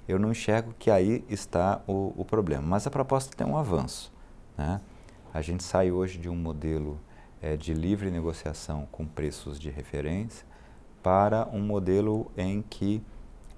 eu 0.09 0.19
não 0.19 0.33
enxergo 0.33 0.75
que 0.79 0.91
aí 0.91 1.25
está 1.29 1.81
o, 1.87 2.13
o 2.17 2.25
problema. 2.25 2.63
Mas 2.63 2.87
a 2.87 2.91
proposta 2.91 3.37
tem 3.37 3.47
um 3.47 3.57
avanço. 3.57 4.13
Né? 4.57 4.81
A 5.33 5.43
gente 5.43 5.63
sai 5.63 5.93
hoje 5.93 6.19
de 6.19 6.29
um 6.29 6.35
modelo 6.35 6.99
é, 7.41 7.57
de 7.57 7.73
livre 7.73 8.11
negociação 8.11 8.87
com 8.91 9.07
preços 9.07 9.59
de 9.59 9.71
referência 9.71 10.47
para 11.03 11.49
um 11.53 11.61
modelo 11.61 12.31
em 12.37 12.63
que 12.63 13.03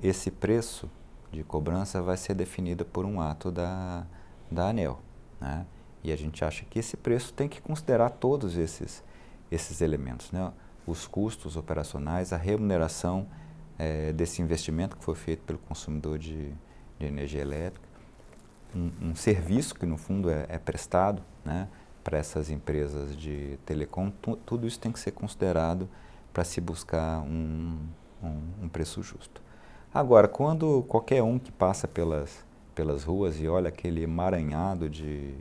esse 0.02 0.30
preço 0.30 0.90
de 1.32 1.42
cobrança 1.42 2.02
vai 2.02 2.16
ser 2.16 2.34
definido 2.34 2.84
por 2.84 3.04
um 3.04 3.20
ato 3.20 3.50
da, 3.50 4.06
da 4.50 4.68
ANEL. 4.68 5.00
Né? 5.40 5.66
E 6.02 6.12
a 6.12 6.16
gente 6.16 6.44
acha 6.44 6.64
que 6.64 6.78
esse 6.78 6.96
preço 6.96 7.32
tem 7.32 7.48
que 7.48 7.60
considerar 7.60 8.10
todos 8.10 8.56
esses, 8.56 9.02
esses 9.50 9.80
elementos. 9.80 10.30
Né? 10.32 10.52
Os 10.86 11.06
custos 11.06 11.56
operacionais, 11.56 12.32
a 12.32 12.36
remuneração 12.36 13.26
é, 13.78 14.12
desse 14.12 14.42
investimento 14.42 14.96
que 14.96 15.04
foi 15.04 15.14
feito 15.14 15.42
pelo 15.44 15.58
consumidor 15.58 16.18
de, 16.18 16.52
de 16.98 17.06
energia 17.06 17.40
elétrica, 17.40 17.88
um, 18.74 18.90
um, 19.10 19.14
serviço 19.14 19.74
que 19.74 19.86
no 19.86 19.96
fundo 19.96 20.30
é, 20.30 20.46
é 20.48 20.58
prestado 20.58 21.22
né, 21.44 21.68
para 22.02 22.18
essas 22.18 22.50
empresas 22.50 23.16
de 23.16 23.58
telecom, 23.64 24.10
tu, 24.10 24.36
tudo 24.36 24.66
isso 24.66 24.78
tem 24.78 24.90
que 24.90 24.98
ser 24.98 25.12
considerado 25.12 25.88
para 26.32 26.44
se 26.44 26.60
buscar 26.60 27.20
um, 27.20 27.78
um, 28.22 28.64
um, 28.64 28.68
preço 28.68 29.02
justo. 29.02 29.42
Agora, 29.92 30.28
quando 30.28 30.82
qualquer 30.84 31.22
um 31.22 31.38
que 31.38 31.50
passa 31.50 31.88
pelas, 31.88 32.44
pelas 32.74 33.04
ruas 33.04 33.40
e 33.40 33.48
olha 33.48 33.68
aquele 33.68 34.02
emaranhado 34.02 34.88
de, 34.88 35.34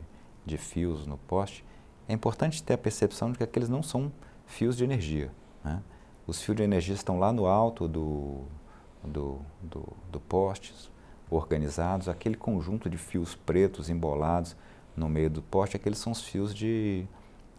de 0.44 0.58
fios 0.58 1.06
no 1.06 1.16
poste, 1.16 1.64
é 2.08 2.12
importante 2.12 2.62
ter 2.62 2.74
a 2.74 2.78
percepção 2.78 3.30
de 3.30 3.38
que 3.38 3.44
aqueles 3.44 3.68
não 3.68 3.82
são 3.82 4.12
fios 4.46 4.76
de 4.76 4.84
energia. 4.84 5.30
Né? 5.64 5.80
Os 6.26 6.42
fios 6.42 6.56
de 6.56 6.62
energia 6.62 6.94
estão 6.94 7.18
lá 7.18 7.32
no 7.32 7.46
alto 7.46 7.86
do, 7.86 8.42
do, 9.04 9.38
do, 9.62 9.88
do 10.10 10.20
poste, 10.20 10.74
organizados. 11.30 12.08
Aquele 12.08 12.34
conjunto 12.34 12.90
de 12.90 12.98
fios 12.98 13.34
pretos 13.34 13.88
embolados 13.88 14.56
no 15.00 15.08
meio 15.08 15.30
do 15.30 15.40
poste, 15.40 15.76
aqueles 15.76 15.98
são 15.98 16.12
os 16.12 16.20
fios 16.22 16.54
de, 16.54 17.06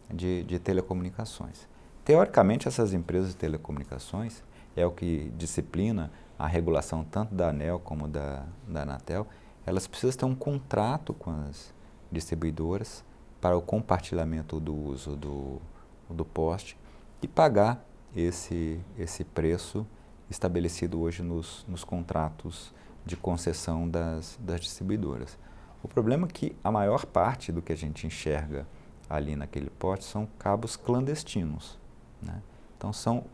de, 0.08 0.44
de 0.44 0.58
telecomunicações. 0.60 1.68
Teoricamente, 2.04 2.68
essas 2.68 2.94
empresas 2.94 3.30
de 3.30 3.36
telecomunicações 3.36 4.42
é 4.76 4.86
o 4.86 4.92
que 4.92 5.30
disciplina 5.36 6.10
a 6.38 6.46
regulação 6.46 7.04
tanto 7.04 7.34
da 7.34 7.48
ANEL 7.48 7.80
como 7.80 8.06
da, 8.06 8.46
da 8.66 8.82
Anatel. 8.82 9.26
Elas 9.66 9.86
precisam 9.86 10.18
ter 10.18 10.24
um 10.24 10.34
contrato 10.34 11.12
com 11.12 11.30
as 11.30 11.74
distribuidoras 12.10 13.04
para 13.40 13.56
o 13.56 13.62
compartilhamento 13.62 14.60
do 14.60 14.74
uso 14.74 15.16
do, 15.16 15.60
do 16.08 16.24
poste 16.24 16.76
e 17.20 17.28
pagar 17.28 17.84
esse, 18.14 18.80
esse 18.96 19.24
preço 19.24 19.86
estabelecido 20.30 21.00
hoje 21.00 21.22
nos, 21.22 21.64
nos 21.68 21.84
contratos 21.84 22.72
de 23.04 23.16
concessão 23.16 23.88
das, 23.88 24.38
das 24.40 24.60
distribuidoras. 24.60 25.38
O 25.82 25.88
problema 25.88 26.26
é 26.26 26.30
que 26.30 26.54
a 26.62 26.70
maior 26.70 27.04
parte 27.04 27.50
do 27.50 27.60
que 27.60 27.72
a 27.72 27.76
gente 27.76 28.06
enxerga 28.06 28.66
ali 29.10 29.34
naquele 29.34 29.68
pote 29.68 30.04
são 30.04 30.26
cabos 30.38 30.76
clandestinos. 30.76 31.78
Né? 32.20 32.40
Então, 32.76 32.92
são 32.92 33.24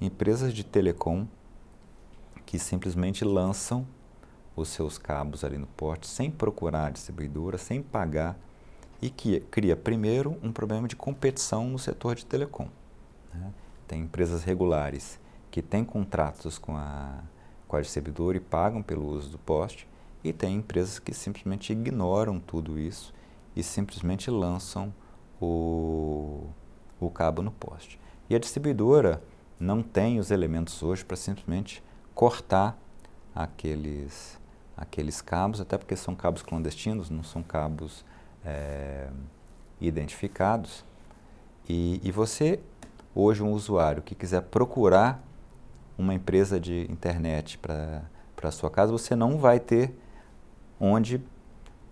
empresas 0.00 0.54
de 0.54 0.64
telecom 0.64 1.26
que 2.44 2.58
simplesmente 2.58 3.24
lançam 3.24 3.86
os 4.54 4.68
seus 4.68 4.96
cabos 4.96 5.44
ali 5.44 5.58
no 5.58 5.66
porte 5.66 6.06
sem 6.06 6.30
procurar 6.30 6.86
a 6.86 6.90
distribuidora, 6.90 7.58
sem 7.58 7.82
pagar 7.82 8.38
e 9.02 9.10
que 9.10 9.40
cria 9.40 9.76
primeiro 9.76 10.38
um 10.42 10.50
problema 10.50 10.88
de 10.88 10.96
competição 10.96 11.68
no 11.68 11.78
setor 11.78 12.14
de 12.14 12.24
telecom. 12.24 12.68
Né? 13.34 13.52
Tem 13.86 14.02
empresas 14.02 14.42
regulares 14.42 15.20
que 15.50 15.60
têm 15.60 15.84
contratos 15.84 16.56
com 16.56 16.76
a, 16.76 17.18
com 17.68 17.76
a 17.76 17.80
distribuidora 17.80 18.36
e 18.36 18.40
pagam 18.40 18.82
pelo 18.82 19.06
uso 19.06 19.28
do 19.30 19.38
poste, 19.38 19.86
e 20.28 20.32
tem 20.32 20.56
empresas 20.56 20.98
que 20.98 21.14
simplesmente 21.14 21.72
ignoram 21.72 22.40
tudo 22.40 22.78
isso 22.80 23.14
e 23.54 23.62
simplesmente 23.62 24.28
lançam 24.28 24.92
o, 25.40 26.48
o 26.98 27.08
cabo 27.10 27.42
no 27.42 27.52
poste. 27.52 28.00
E 28.28 28.34
a 28.34 28.38
distribuidora 28.38 29.22
não 29.58 29.82
tem 29.82 30.18
os 30.18 30.32
elementos 30.32 30.82
hoje 30.82 31.04
para 31.04 31.16
simplesmente 31.16 31.80
cortar 32.12 32.76
aqueles, 33.32 34.36
aqueles 34.76 35.22
cabos, 35.22 35.60
até 35.60 35.78
porque 35.78 35.94
são 35.94 36.16
cabos 36.16 36.42
clandestinos, 36.42 37.08
não 37.08 37.22
são 37.22 37.40
cabos 37.40 38.04
é, 38.44 39.08
identificados. 39.80 40.84
E, 41.68 42.00
e 42.02 42.10
você 42.10 42.58
hoje 43.14 43.44
um 43.44 43.52
usuário 43.52 44.02
que 44.02 44.14
quiser 44.16 44.42
procurar 44.42 45.22
uma 45.96 46.12
empresa 46.12 46.58
de 46.58 46.84
internet 46.90 47.58
para 47.58 48.02
a 48.42 48.50
sua 48.50 48.70
casa, 48.70 48.90
você 48.90 49.14
não 49.14 49.38
vai 49.38 49.60
ter 49.60 49.96
onde 50.78 51.20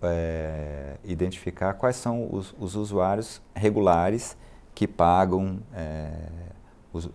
é, 0.01 0.97
identificar 1.03 1.73
quais 1.73 1.95
são 1.95 2.27
os, 2.31 2.53
os, 2.59 2.75
usuários 2.75 3.41
regulares 3.55 4.37
que 4.73 4.87
pagam 4.87 5.59
é, 5.73 6.29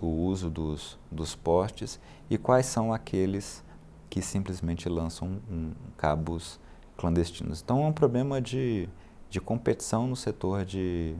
o 0.00 0.06
uso 0.06 0.50
dos, 0.50 0.98
dos 1.11 1.35
postes 1.35 2.00
e 2.28 2.37
quais 2.37 2.66
são 2.66 2.92
aqueles 2.92 3.64
que 4.09 4.20
simplesmente 4.20 4.88
lançam 4.88 5.40
um, 5.50 5.72
cabos 5.96 6.59
clandestinos. 6.96 7.62
Então 7.62 7.83
é 7.83 7.87
um 7.87 7.92
problema 7.92 8.40
de, 8.40 8.88
de 9.30 9.40
competição 9.40 10.06
no 10.06 10.16
setor 10.16 10.64
de, 10.64 11.14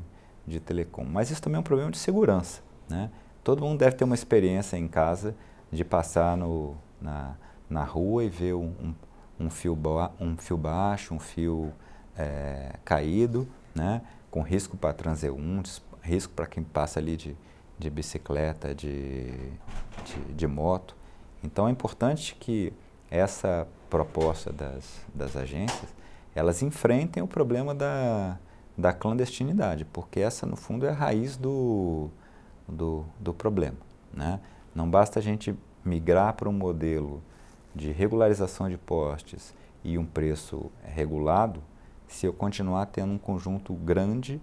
de 0.47 0.61
telecom. 0.61 1.05
Mas 1.05 1.31
isso 1.31 1.41
também 1.41 1.57
é 1.57 1.61
um 1.61 1.65
problema 1.65 1.91
de 1.91 1.99
segurança. 1.99 2.61
Né? 2.89 3.11
Todo 3.43 3.63
mundo 3.63 3.79
deve 3.79 3.97
ter 3.97 4.05
uma 4.05 4.15
experiência 4.15 4.77
em 4.77 4.89
casa 4.89 5.35
de 5.71 5.85
passar 5.85 6.37
no, 6.37 6.77
na, 7.01 7.37
na 7.69 7.85
rua 7.85 8.25
e 8.25 8.29
ver 8.29 8.55
um, 8.55 8.75
um, 8.83 8.95
um 9.41 9.49
fio, 9.49 9.77
um 10.21 10.37
fio 10.37 10.57
baixo, 10.57 11.15
um 11.15 11.19
fio 11.19 11.73
é, 12.17 12.75
caído, 12.85 13.49
né? 13.75 14.03
com 14.31 14.43
risco 14.43 14.77
para 14.77 14.93
transeuntes, 14.93 15.83
risco 16.03 16.33
para 16.35 16.47
quem 16.47 16.63
passa 16.63 17.01
ali 17.01 17.17
de, 17.17 17.37
de 17.79 17.91
bicicleta, 17.91 18.75
de, 18.75 19.33
de, 20.05 20.35
de, 20.37 20.47
moto. 20.47 20.95
Então 21.43 21.67
é 21.67 21.71
importante 21.71 22.37
que 22.39 22.73
essa 23.11 23.67
proposta 23.89 24.53
das, 24.53 25.01
das 25.13 25.37
agências, 25.37 25.93
elas 26.35 26.63
enfrentem 26.63 27.23
o 27.23 27.27
problema 27.27 27.75
da, 27.75 28.39
da 28.77 28.93
clandestinidade, 28.93 29.85
porque 29.87 30.21
essa 30.21 30.47
no 30.47 30.55
fundo 30.55 30.87
é 30.87 30.91
a 30.91 30.95
raiz 30.95 31.37
do, 31.37 32.09
do, 32.69 33.05
do 33.19 33.35
problema. 33.35 33.79
Né? 34.13 34.39
Não 34.75 34.89
basta 34.89 35.19
a 35.19 35.23
gente 35.23 35.57
migrar 35.85 36.35
para 36.35 36.49
um 36.49 36.53
modelo 36.53 37.23
de 37.75 37.91
regularização 37.93 38.69
de 38.69 38.77
postes 38.77 39.55
e 39.83 39.97
um 39.97 40.05
preço 40.05 40.71
regulado 40.83 41.63
se 42.11 42.27
eu 42.27 42.33
continuar 42.33 42.87
tendo 42.87 43.13
um 43.13 43.19
conjunto 43.19 43.73
grande 43.73 44.41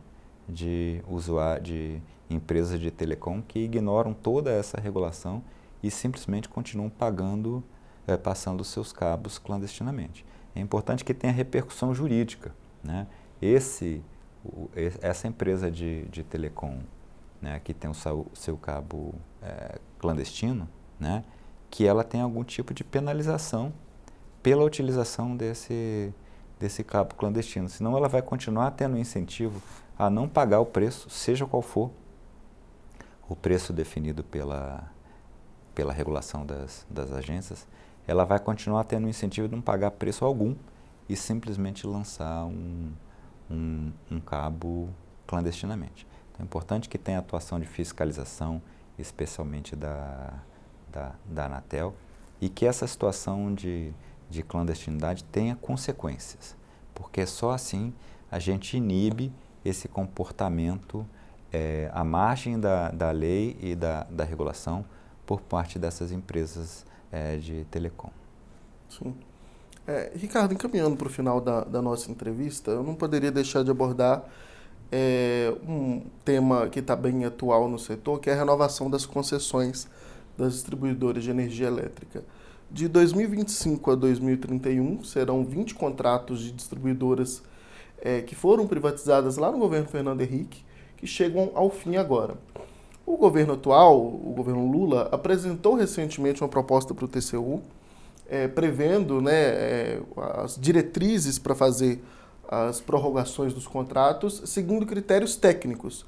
de 0.47 1.03
usuários, 1.07 1.67
de 1.67 2.01
empresas 2.29 2.79
de 2.79 2.89
telecom 2.89 3.41
que 3.41 3.59
ignoram 3.59 4.13
toda 4.13 4.51
essa 4.51 4.79
regulação 4.79 5.43
e 5.83 5.91
simplesmente 5.91 6.47
continuam 6.47 6.89
pagando, 6.89 7.61
é, 8.07 8.15
passando 8.15 8.61
os 8.61 8.67
seus 8.67 8.93
cabos 8.93 9.37
clandestinamente. 9.37 10.25
É 10.55 10.61
importante 10.61 11.03
que 11.03 11.13
tenha 11.13 11.33
repercussão 11.33 11.93
jurídica. 11.93 12.55
Né? 12.81 13.05
Esse, 13.41 14.01
o, 14.43 14.69
essa 15.01 15.27
empresa 15.27 15.69
de, 15.69 16.05
de 16.05 16.23
telecom 16.23 16.79
né, 17.41 17.59
que 17.63 17.73
tem 17.73 17.89
o 17.89 17.93
seu, 17.93 18.27
seu 18.33 18.57
cabo 18.57 19.13
é, 19.41 19.77
clandestino, 19.99 20.67
né, 20.99 21.23
que 21.69 21.85
ela 21.85 22.03
tem 22.03 22.21
algum 22.21 22.43
tipo 22.43 22.73
de 22.73 22.83
penalização 22.83 23.73
pela 24.41 24.63
utilização 24.63 25.35
desse, 25.35 26.13
desse 26.59 26.83
cabo 26.83 27.15
clandestino. 27.15 27.67
Senão 27.67 27.97
ela 27.97 28.07
vai 28.07 28.21
continuar 28.21 28.71
tendo 28.71 28.97
incentivo 28.97 29.61
a 29.97 30.09
não 30.09 30.27
pagar 30.27 30.59
o 30.59 30.65
preço, 30.65 31.09
seja 31.09 31.45
qual 31.45 31.61
for 31.61 31.91
o 33.27 33.35
preço 33.35 33.73
definido 33.73 34.23
pela, 34.23 34.89
pela 35.75 35.91
regulação 35.91 36.45
das, 36.45 36.85
das 36.89 37.11
agências, 37.11 37.67
ela 38.07 38.23
vai 38.23 38.39
continuar 38.39 38.85
tendo 38.85 39.09
incentivo 39.09 39.47
de 39.49 39.55
não 39.55 39.61
pagar 39.61 39.91
preço 39.91 40.23
algum 40.23 40.55
e 41.09 41.15
simplesmente 41.15 41.85
lançar 41.85 42.45
um, 42.45 42.91
um, 43.49 43.91
um 44.09 44.19
cabo 44.19 44.89
clandestinamente. 45.25 46.07
Então, 46.31 46.43
é 46.43 46.45
importante 46.45 46.87
que 46.87 46.97
tenha 46.97 47.19
atuação 47.19 47.59
de 47.59 47.65
fiscalização, 47.65 48.61
especialmente 48.97 49.75
da, 49.75 50.33
da, 50.91 51.13
da 51.25 51.45
Anatel, 51.45 51.93
e 52.39 52.49
que 52.49 52.65
essa 52.65 52.85
situação 52.85 53.53
de, 53.53 53.91
de 54.29 54.43
clandestinidade 54.43 55.23
tenha 55.23 55.55
consequências, 55.55 56.55
porque 56.93 57.25
só 57.25 57.51
assim 57.51 57.93
a 58.29 58.39
gente 58.39 58.77
inibe 58.77 59.31
esse 59.63 59.87
comportamento 59.87 61.05
é, 61.51 61.89
à 61.93 62.03
margem 62.03 62.59
da, 62.59 62.91
da 62.91 63.11
lei 63.11 63.57
e 63.61 63.75
da, 63.75 64.03
da 64.03 64.23
regulação 64.23 64.85
por 65.25 65.41
parte 65.41 65.79
dessas 65.79 66.11
empresas 66.11 66.85
é, 67.11 67.37
de 67.37 67.65
telecom. 67.65 68.09
Sim. 68.89 69.15
É, 69.85 70.11
Ricardo, 70.15 70.53
encaminhando 70.53 70.97
para 70.97 71.07
o 71.07 71.09
final 71.09 71.39
da, 71.39 71.63
da, 71.63 71.81
nossa 71.81 72.11
entrevista, 72.11 72.71
eu 72.71 72.83
não 72.83 72.93
poderia 72.93 73.31
deixar 73.31 73.63
de 73.63 73.71
abordar 73.71 74.23
é, 74.91 75.53
um 75.67 76.01
tema 76.25 76.67
que 76.67 76.79
está 76.79 76.95
bem 76.95 77.25
atual 77.25 77.69
no 77.69 77.79
setor, 77.79 78.19
que 78.19 78.29
é 78.29 78.33
a 78.33 78.35
renovação 78.35 78.89
das 78.89 79.05
concessões 79.05 79.87
das 80.37 80.53
distribuidoras 80.53 81.23
de 81.23 81.31
energia 81.31 81.67
elétrica. 81.67 82.23
De 82.69 82.87
2025 82.87 83.91
a 83.91 83.95
2031, 83.95 85.03
serão 85.03 85.43
20 85.43 85.73
contratos 85.73 86.41
de 86.41 86.51
distribuidoras 86.51 87.41
é, 88.01 88.21
que 88.21 88.35
foram 88.35 88.67
privatizadas 88.67 89.37
lá 89.37 89.51
no 89.51 89.57
governo 89.57 89.87
Fernando 89.87 90.21
Henrique, 90.21 90.63
que 90.97 91.07
chegam 91.07 91.51
ao 91.55 91.69
fim 91.69 91.95
agora. 91.95 92.35
O 93.05 93.15
governo 93.15 93.53
atual, 93.53 93.97
o 93.97 94.33
governo 94.35 94.69
Lula, 94.69 95.07
apresentou 95.11 95.75
recentemente 95.75 96.41
uma 96.41 96.49
proposta 96.49 96.93
para 96.93 97.05
o 97.05 97.07
TCU, 97.07 97.61
é, 98.29 98.47
prevendo 98.49 99.21
né, 99.21 99.31
é, 99.33 100.01
as 100.35 100.59
diretrizes 100.59 101.39
para 101.39 101.55
fazer 101.55 102.03
as 102.49 102.81
prorrogações 102.81 103.53
dos 103.53 103.65
contratos 103.65 104.41
segundo 104.45 104.85
critérios 104.85 105.37
técnicos, 105.37 106.05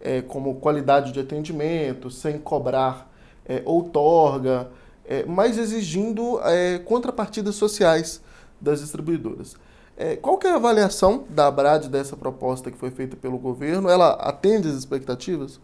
é, 0.00 0.20
como 0.20 0.56
qualidade 0.56 1.12
de 1.12 1.20
atendimento, 1.20 2.10
sem 2.10 2.38
cobrar 2.38 3.11
é, 3.46 3.62
outorga, 3.64 4.70
é, 5.04 5.24
mas 5.24 5.58
exigindo 5.58 6.40
é, 6.42 6.78
contrapartidas 6.78 7.54
sociais 7.54 8.22
das 8.60 8.80
distribuidoras. 8.80 9.56
É, 9.96 10.16
qual 10.16 10.38
que 10.38 10.46
é 10.46 10.50
a 10.50 10.56
avaliação 10.56 11.24
da 11.28 11.46
Abrad 11.46 11.86
dessa 11.88 12.16
proposta 12.16 12.70
que 12.70 12.78
foi 12.78 12.90
feita 12.90 13.16
pelo 13.16 13.38
governo? 13.38 13.88
Ela 13.88 14.12
atende 14.12 14.68
às 14.68 14.74
expectativas? 14.74 15.60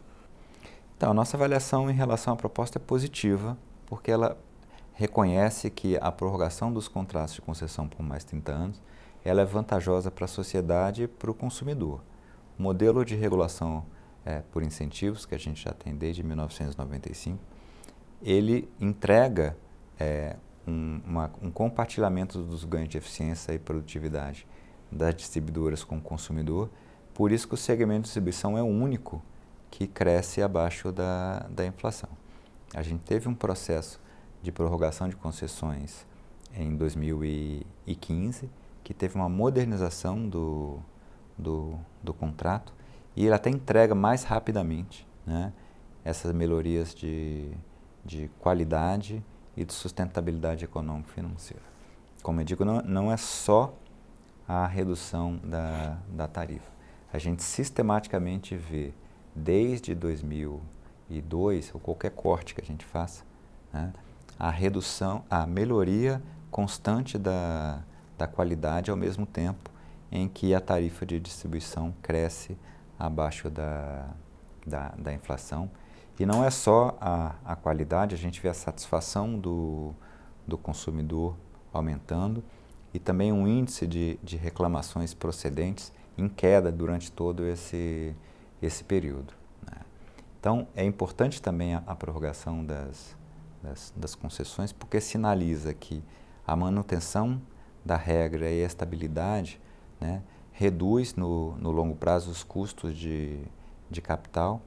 Então, 0.96 1.14
nossa 1.14 1.36
avaliação 1.36 1.90
em 1.90 1.94
relação 1.94 2.34
à 2.34 2.36
proposta 2.36 2.78
é 2.78 2.80
positiva, 2.80 3.56
porque 3.86 4.10
ela 4.10 4.36
reconhece 4.92 5.70
que 5.70 5.96
a 6.00 6.10
prorrogação 6.10 6.72
dos 6.72 6.88
contratos 6.88 7.34
de 7.34 7.40
concessão 7.40 7.86
por 7.88 8.02
mais 8.02 8.24
30 8.24 8.52
anos 8.52 8.82
ela 9.24 9.42
é 9.42 9.44
vantajosa 9.44 10.10
para 10.10 10.24
a 10.24 10.28
sociedade 10.28 11.04
e 11.04 11.08
para 11.08 11.30
o 11.30 11.34
consumidor. 11.34 12.00
O 12.58 12.62
modelo 12.62 13.04
de 13.04 13.14
regulação 13.14 13.84
é, 14.24 14.42
por 14.52 14.62
incentivos, 14.62 15.24
que 15.24 15.34
a 15.34 15.38
gente 15.38 15.62
já 15.62 15.72
tem 15.72 15.94
desde 15.94 16.22
1995, 16.22 17.38
ele 18.22 18.68
entrega 18.80 19.56
é, 19.98 20.36
um, 20.66 21.00
uma, 21.06 21.30
um, 21.42 21.50
compartilhamento 21.50 22.42
dos 22.42 22.64
ganhos 22.64 22.88
de 22.88 22.98
eficiência 22.98 23.52
e 23.52 23.58
produtividade 23.58 24.46
das 24.90 25.14
distribuidoras 25.14 25.84
com 25.84 25.98
o 25.98 26.00
consumidor. 26.00 26.70
Por 27.14 27.32
isso 27.32 27.48
que 27.48 27.54
o 27.54 27.56
segmento 27.56 28.02
de 28.02 28.04
distribuição 28.04 28.56
é 28.56 28.62
o 28.62 28.66
único 28.66 29.22
que 29.70 29.86
cresce 29.86 30.42
abaixo 30.42 30.92
da, 30.92 31.40
da 31.50 31.66
inflação. 31.66 32.08
A 32.74 32.82
gente 32.82 33.02
teve 33.02 33.28
um 33.28 33.34
processo 33.34 34.00
de 34.42 34.52
prorrogação 34.52 35.08
de 35.08 35.16
concessões 35.16 36.06
em 36.54 36.76
2015, 36.76 38.48
que 38.82 38.94
teve 38.94 39.14
uma 39.16 39.28
modernização 39.28 40.28
do, 40.28 40.78
do, 41.36 41.78
do 42.02 42.14
contrato 42.14 42.72
e 43.14 43.24
ele 43.24 43.34
até 43.34 43.50
entrega 43.50 43.94
mais 43.94 44.22
rapidamente 44.24 45.06
né, 45.26 45.52
essas 46.04 46.32
melhorias 46.32 46.94
de, 46.94 47.50
de 48.08 48.30
qualidade 48.40 49.22
e 49.54 49.64
de 49.64 49.72
sustentabilidade 49.74 50.64
econômica 50.64 51.12
financeira. 51.12 51.62
Como 52.22 52.40
eu 52.40 52.44
digo, 52.44 52.64
não, 52.64 52.80
não 52.80 53.12
é 53.12 53.16
só 53.18 53.74
a 54.48 54.66
redução 54.66 55.38
da, 55.44 55.98
da 56.08 56.26
tarifa. 56.26 56.72
A 57.12 57.18
gente 57.18 57.42
sistematicamente 57.42 58.56
vê, 58.56 58.94
desde 59.34 59.94
2002, 59.94 61.70
ou 61.74 61.80
qualquer 61.80 62.10
corte 62.12 62.54
que 62.54 62.62
a 62.62 62.64
gente 62.64 62.84
faça, 62.84 63.24
né, 63.70 63.92
a 64.38 64.50
redução, 64.50 65.22
a 65.28 65.46
melhoria 65.46 66.22
constante 66.50 67.18
da, 67.18 67.82
da 68.16 68.26
qualidade 68.26 68.90
ao 68.90 68.96
mesmo 68.96 69.26
tempo 69.26 69.70
em 70.10 70.28
que 70.28 70.54
a 70.54 70.60
tarifa 70.60 71.04
de 71.04 71.20
distribuição 71.20 71.94
cresce 72.00 72.56
abaixo 72.98 73.50
da, 73.50 74.06
da, 74.66 74.94
da 74.96 75.12
inflação. 75.12 75.70
E 76.18 76.26
não 76.26 76.44
é 76.44 76.50
só 76.50 76.96
a, 77.00 77.36
a 77.44 77.54
qualidade, 77.54 78.14
a 78.14 78.18
gente 78.18 78.40
vê 78.40 78.48
a 78.48 78.54
satisfação 78.54 79.38
do, 79.38 79.94
do 80.46 80.58
consumidor 80.58 81.36
aumentando 81.72 82.42
e 82.92 82.98
também 82.98 83.32
um 83.32 83.46
índice 83.46 83.86
de, 83.86 84.18
de 84.22 84.36
reclamações 84.36 85.14
procedentes 85.14 85.92
em 86.16 86.28
queda 86.28 86.72
durante 86.72 87.12
todo 87.12 87.46
esse, 87.46 88.16
esse 88.60 88.82
período. 88.82 89.32
Né? 89.64 89.78
Então, 90.40 90.66
é 90.74 90.84
importante 90.84 91.40
também 91.40 91.74
a, 91.74 91.84
a 91.86 91.94
prorrogação 91.94 92.64
das, 92.64 93.16
das, 93.62 93.92
das 93.96 94.14
concessões, 94.16 94.72
porque 94.72 95.00
sinaliza 95.00 95.72
que 95.72 96.02
a 96.44 96.56
manutenção 96.56 97.40
da 97.84 97.96
regra 97.96 98.50
e 98.50 98.64
a 98.64 98.66
estabilidade 98.66 99.60
né, 100.00 100.22
reduz 100.50 101.14
no, 101.14 101.56
no 101.58 101.70
longo 101.70 101.94
prazo 101.94 102.28
os 102.28 102.42
custos 102.42 102.96
de, 102.96 103.38
de 103.88 104.02
capital 104.02 104.60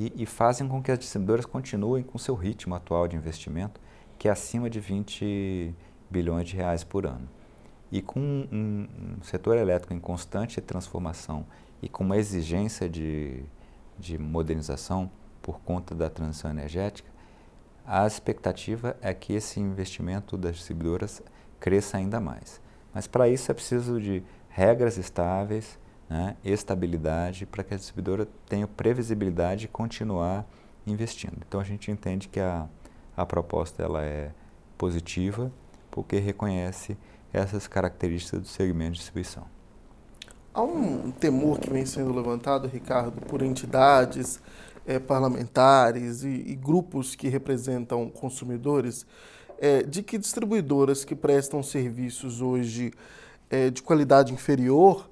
e, 0.00 0.22
e, 0.22 0.26
fazem 0.26 0.66
com 0.66 0.82
que 0.82 0.90
as 0.90 0.98
distribuidoras 0.98 1.44
continuem 1.44 2.02
com 2.02 2.16
seu 2.16 2.34
ritmo 2.34 2.74
atual 2.74 3.06
de 3.06 3.16
investimento, 3.16 3.78
que 4.18 4.28
é 4.28 4.30
acima 4.30 4.70
de 4.70 4.80
20 4.80 5.74
bilhões 6.08 6.48
de 6.48 6.56
reais 6.56 6.82
por 6.82 7.04
ano. 7.04 7.28
E 7.92 8.00
com 8.00 8.18
um, 8.18 8.88
um 9.18 9.22
setor 9.22 9.58
elétrico 9.58 9.92
em 9.92 10.00
constante 10.00 10.58
transformação 10.60 11.44
e 11.82 11.88
com 11.88 12.02
uma 12.02 12.16
exigência 12.16 12.88
de, 12.88 13.42
de 13.98 14.16
modernização 14.16 15.10
por 15.42 15.60
conta 15.60 15.94
da 15.94 16.08
transição 16.08 16.50
energética, 16.50 17.10
a 17.84 18.06
expectativa 18.06 18.96
é 19.02 19.12
que 19.12 19.34
esse 19.34 19.60
investimento 19.60 20.38
das 20.38 20.56
distribuidoras 20.56 21.20
cresça 21.58 21.98
ainda 21.98 22.20
mais. 22.20 22.58
Mas 22.94 23.06
para 23.06 23.28
isso 23.28 23.50
é 23.50 23.54
preciso 23.54 24.00
de 24.00 24.22
regras 24.48 24.96
estáveis, 24.96 25.78
né, 26.10 26.36
estabilidade, 26.44 27.46
para 27.46 27.62
que 27.62 27.72
a 27.72 27.76
distribuidora 27.76 28.26
tenha 28.48 28.66
previsibilidade 28.66 29.62
de 29.62 29.68
continuar 29.68 30.44
investindo. 30.84 31.36
Então 31.46 31.60
a 31.60 31.64
gente 31.64 31.88
entende 31.88 32.26
que 32.26 32.40
a, 32.40 32.66
a 33.16 33.24
proposta 33.24 33.80
ela 33.80 34.02
é 34.02 34.32
positiva 34.76 35.52
porque 35.88 36.18
reconhece 36.18 36.96
essas 37.32 37.68
características 37.68 38.40
do 38.40 38.48
segmento 38.48 38.92
de 38.92 38.98
distribuição. 38.98 39.44
Há 40.52 40.62
um 40.62 41.12
temor 41.12 41.60
que 41.60 41.70
vem 41.70 41.86
sendo 41.86 42.12
levantado, 42.12 42.66
Ricardo, 42.66 43.20
por 43.26 43.40
entidades 43.40 44.40
é, 44.84 44.98
parlamentares 44.98 46.24
e, 46.24 46.28
e, 46.28 46.56
grupos 46.56 47.14
que 47.14 47.28
representam 47.28 48.10
consumidores, 48.10 49.06
é, 49.60 49.82
de 49.84 50.02
que 50.02 50.18
distribuidoras 50.18 51.04
que 51.04 51.14
prestam 51.14 51.62
serviços 51.62 52.40
hoje 52.40 52.92
é, 53.48 53.70
de 53.70 53.80
qualidade 53.80 54.32
inferior 54.32 55.09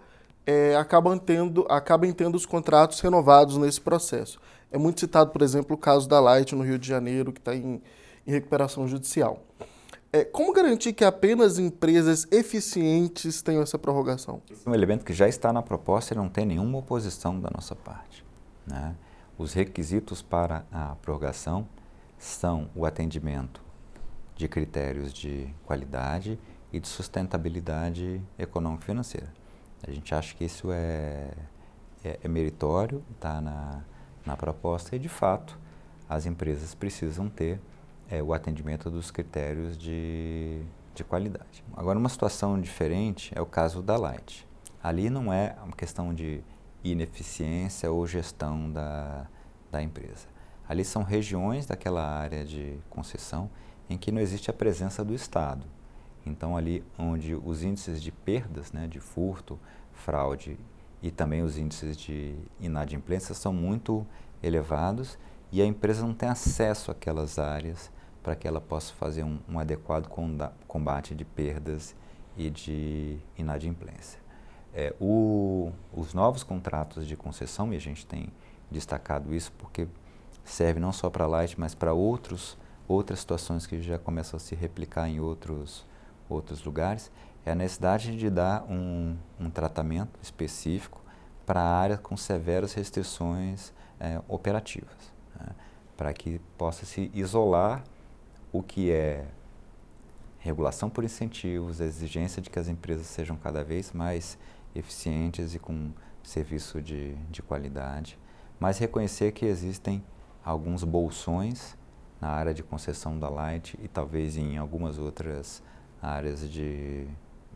acabam, 0.78 1.18
tendo, 1.18 1.66
acabam 1.68 2.12
tendo 2.12 2.34
os 2.34 2.46
contratos 2.46 3.00
renovados 3.00 3.56
nesse 3.56 3.80
processo. 3.80 4.40
É 4.70 4.78
muito 4.78 5.00
citado, 5.00 5.30
por 5.30 5.42
exemplo, 5.42 5.76
o 5.76 5.78
caso 5.78 6.08
da 6.08 6.20
Light 6.20 6.54
no 6.54 6.62
Rio 6.62 6.78
de 6.78 6.88
Janeiro, 6.88 7.32
que 7.32 7.40
está 7.40 7.54
em, 7.54 7.82
em, 8.26 8.30
recuperação 8.30 8.86
judicial. 8.86 9.42
como 10.32 10.52
garantir 10.52 10.92
que 10.92 11.04
apenas 11.04 11.58
empresas 11.58 12.26
eficientes 12.30 13.42
tenham 13.42 13.62
essa 13.62 13.78
prorrogação? 13.78 14.42
É 14.64 14.70
um 14.70 14.74
elemento 14.74 15.04
que 15.04 15.12
já 15.12 15.28
está 15.28 15.52
na 15.52 15.62
proposta 15.62 16.14
e 16.14 16.16
não 16.16 16.28
tem 16.28 16.46
nenhuma 16.46 16.78
oposição 16.78 17.38
da 17.38 17.50
nossa 17.54 17.74
parte. 17.74 18.24
Né? 18.66 18.94
Os 19.36 19.52
requisitos 19.52 20.22
para 20.22 20.64
a 20.72 20.96
prorrogação 20.96 21.66
são 22.18 22.68
o 22.74 22.84
atendimento 22.84 23.62
de 24.34 24.48
critérios 24.48 25.12
de 25.12 25.48
qualidade 25.64 26.38
e 26.72 26.80
de 26.80 26.88
sustentabilidade 26.88 28.20
econômico-financeira. 28.38 29.32
A 29.86 29.90
gente 29.90 30.14
acha 30.14 30.34
que 30.34 30.44
isso 30.44 30.70
é, 30.72 31.30
é, 32.04 32.18
é 32.22 32.28
meritório, 32.28 33.02
está 33.14 33.40
na, 33.40 33.82
na 34.24 34.36
proposta 34.36 34.96
e, 34.96 34.98
de 34.98 35.08
fato, 35.08 35.58
as 36.08 36.26
empresas 36.26 36.74
precisam 36.74 37.28
ter 37.28 37.60
é, 38.10 38.22
o 38.22 38.32
atendimento 38.32 38.90
dos 38.90 39.10
critérios 39.10 39.76
de, 39.76 40.62
de 40.94 41.04
qualidade. 41.04 41.64
Agora, 41.76 41.98
uma 41.98 42.08
situação 42.08 42.60
diferente 42.60 43.32
é 43.34 43.40
o 43.40 43.46
caso 43.46 43.82
da 43.82 43.96
Light. 43.96 44.46
Ali 44.82 45.10
não 45.10 45.32
é 45.32 45.56
uma 45.62 45.76
questão 45.76 46.14
de 46.14 46.40
ineficiência 46.82 47.90
ou 47.90 48.06
gestão 48.06 48.70
da, 48.70 49.26
da 49.70 49.82
empresa. 49.82 50.26
Ali 50.68 50.84
são 50.84 51.02
regiões 51.02 51.66
daquela 51.66 52.04
área 52.04 52.44
de 52.44 52.78
concessão 52.88 53.50
em 53.88 53.96
que 53.96 54.12
não 54.12 54.20
existe 54.20 54.50
a 54.50 54.52
presença 54.52 55.04
do 55.04 55.14
Estado. 55.14 55.64
Então, 56.24 56.56
ali 56.56 56.84
onde 56.98 57.34
os 57.34 57.62
índices 57.62 58.02
de 58.02 58.12
perdas, 58.12 58.72
né, 58.72 58.86
de 58.86 59.00
furto, 59.00 59.58
fraude 59.92 60.58
e 61.02 61.10
também 61.10 61.42
os 61.42 61.56
índices 61.56 61.96
de 61.96 62.34
inadimplência 62.60 63.34
são 63.34 63.52
muito 63.52 64.06
elevados 64.42 65.18
e 65.50 65.62
a 65.62 65.66
empresa 65.66 66.06
não 66.06 66.14
tem 66.14 66.28
acesso 66.28 66.90
àquelas 66.90 67.38
áreas 67.38 67.90
para 68.22 68.36
que 68.36 68.46
ela 68.46 68.60
possa 68.60 68.92
fazer 68.94 69.24
um, 69.24 69.38
um 69.48 69.58
adequado 69.58 70.08
combate 70.66 71.14
de 71.14 71.24
perdas 71.24 71.94
e 72.36 72.50
de 72.50 73.18
inadimplência. 73.36 74.20
É, 74.74 74.94
o, 75.00 75.72
os 75.92 76.12
novos 76.12 76.42
contratos 76.42 77.06
de 77.06 77.16
concessão, 77.16 77.72
e 77.72 77.76
a 77.76 77.80
gente 77.80 78.06
tem 78.06 78.30
destacado 78.70 79.34
isso 79.34 79.50
porque 79.52 79.88
serve 80.44 80.78
não 80.78 80.92
só 80.92 81.08
para 81.08 81.24
a 81.24 81.26
Light, 81.26 81.58
mas 81.58 81.74
para 81.74 81.92
outros, 81.92 82.56
outras 82.86 83.20
situações 83.20 83.66
que 83.66 83.80
já 83.80 83.98
começam 83.98 84.36
a 84.36 84.40
se 84.40 84.54
replicar 84.54 85.08
em 85.08 85.20
outros, 85.20 85.86
outros 86.28 86.62
lugares, 86.62 87.10
é 87.44 87.52
a 87.52 87.54
necessidade 87.54 88.16
de 88.16 88.28
dar 88.28 88.64
um, 88.64 89.16
um 89.38 89.50
tratamento 89.50 90.18
específico 90.22 91.00
para 91.46 91.60
a 91.60 91.78
área 91.78 91.96
com 91.96 92.16
severas 92.16 92.74
restrições 92.74 93.72
é, 93.98 94.20
operativas, 94.28 95.12
né? 95.38 95.48
para 95.96 96.12
que 96.12 96.40
possa 96.56 96.84
se 96.84 97.10
isolar 97.14 97.82
o 98.52 98.62
que 98.62 98.90
é 98.90 99.26
regulação 100.38 100.88
por 100.88 101.04
incentivos, 101.04 101.80
a 101.80 101.84
exigência 101.84 102.40
de 102.40 102.48
que 102.48 102.58
as 102.58 102.68
empresas 102.68 103.06
sejam 103.06 103.36
cada 103.36 103.64
vez 103.64 103.92
mais 103.92 104.38
eficientes 104.74 105.54
e 105.54 105.58
com 105.58 105.90
serviço 106.22 106.80
de, 106.80 107.14
de 107.30 107.42
qualidade, 107.42 108.18
mas 108.60 108.78
reconhecer 108.78 109.32
que 109.32 109.46
existem 109.46 110.04
alguns 110.44 110.84
bolsões 110.84 111.76
na 112.20 112.28
área 112.28 112.52
de 112.52 112.62
concessão 112.62 113.18
da 113.18 113.28
Light 113.28 113.78
e 113.82 113.88
talvez 113.88 114.36
em 114.36 114.56
algumas 114.58 114.98
outras 114.98 115.62
áreas 116.00 116.48
de, 116.50 117.06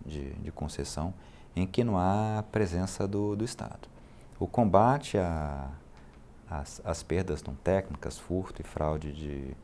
de, 0.05 0.33
de 0.35 0.51
concessão 0.51 1.15
em 1.55 1.67
que 1.67 1.85
não 1.85 1.99
há 1.99 2.45
presença 2.51 3.07
do, 3.07 3.37
do 3.37 3.45
Estado. 3.45 3.89
O 4.39 4.47
combate 4.47 5.17
às 6.85 7.03
perdas 7.03 7.43
não 7.43 7.55
técnicas, 7.55 8.19
furto 8.19 8.61
e 8.61 8.65
fraude 8.65 9.13
de, 9.13 9.57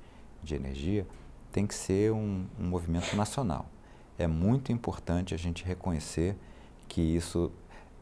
de 0.42 0.54
energia, 0.54 1.06
tem 1.50 1.66
que 1.66 1.74
ser 1.74 2.12
um, 2.12 2.46
um 2.58 2.68
movimento 2.68 3.16
nacional. 3.16 3.66
É 4.18 4.26
muito 4.26 4.72
importante 4.72 5.34
a 5.34 5.38
gente 5.38 5.64
reconhecer 5.64 6.36
que 6.86 7.00
isso 7.00 7.50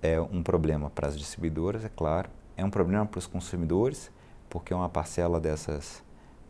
é 0.02 0.20
um 0.20 0.42
problema 0.42 0.90
para 0.90 1.08
as 1.08 1.18
distribuidoras, 1.18 1.84
é 1.84 1.88
claro, 1.88 2.30
é 2.56 2.64
um 2.64 2.70
problema 2.70 3.06
para 3.06 3.18
os 3.18 3.26
consumidores, 3.26 4.10
porque 4.48 4.72
uma 4.72 4.88
parcela 4.88 5.40
dessas, 5.40 6.02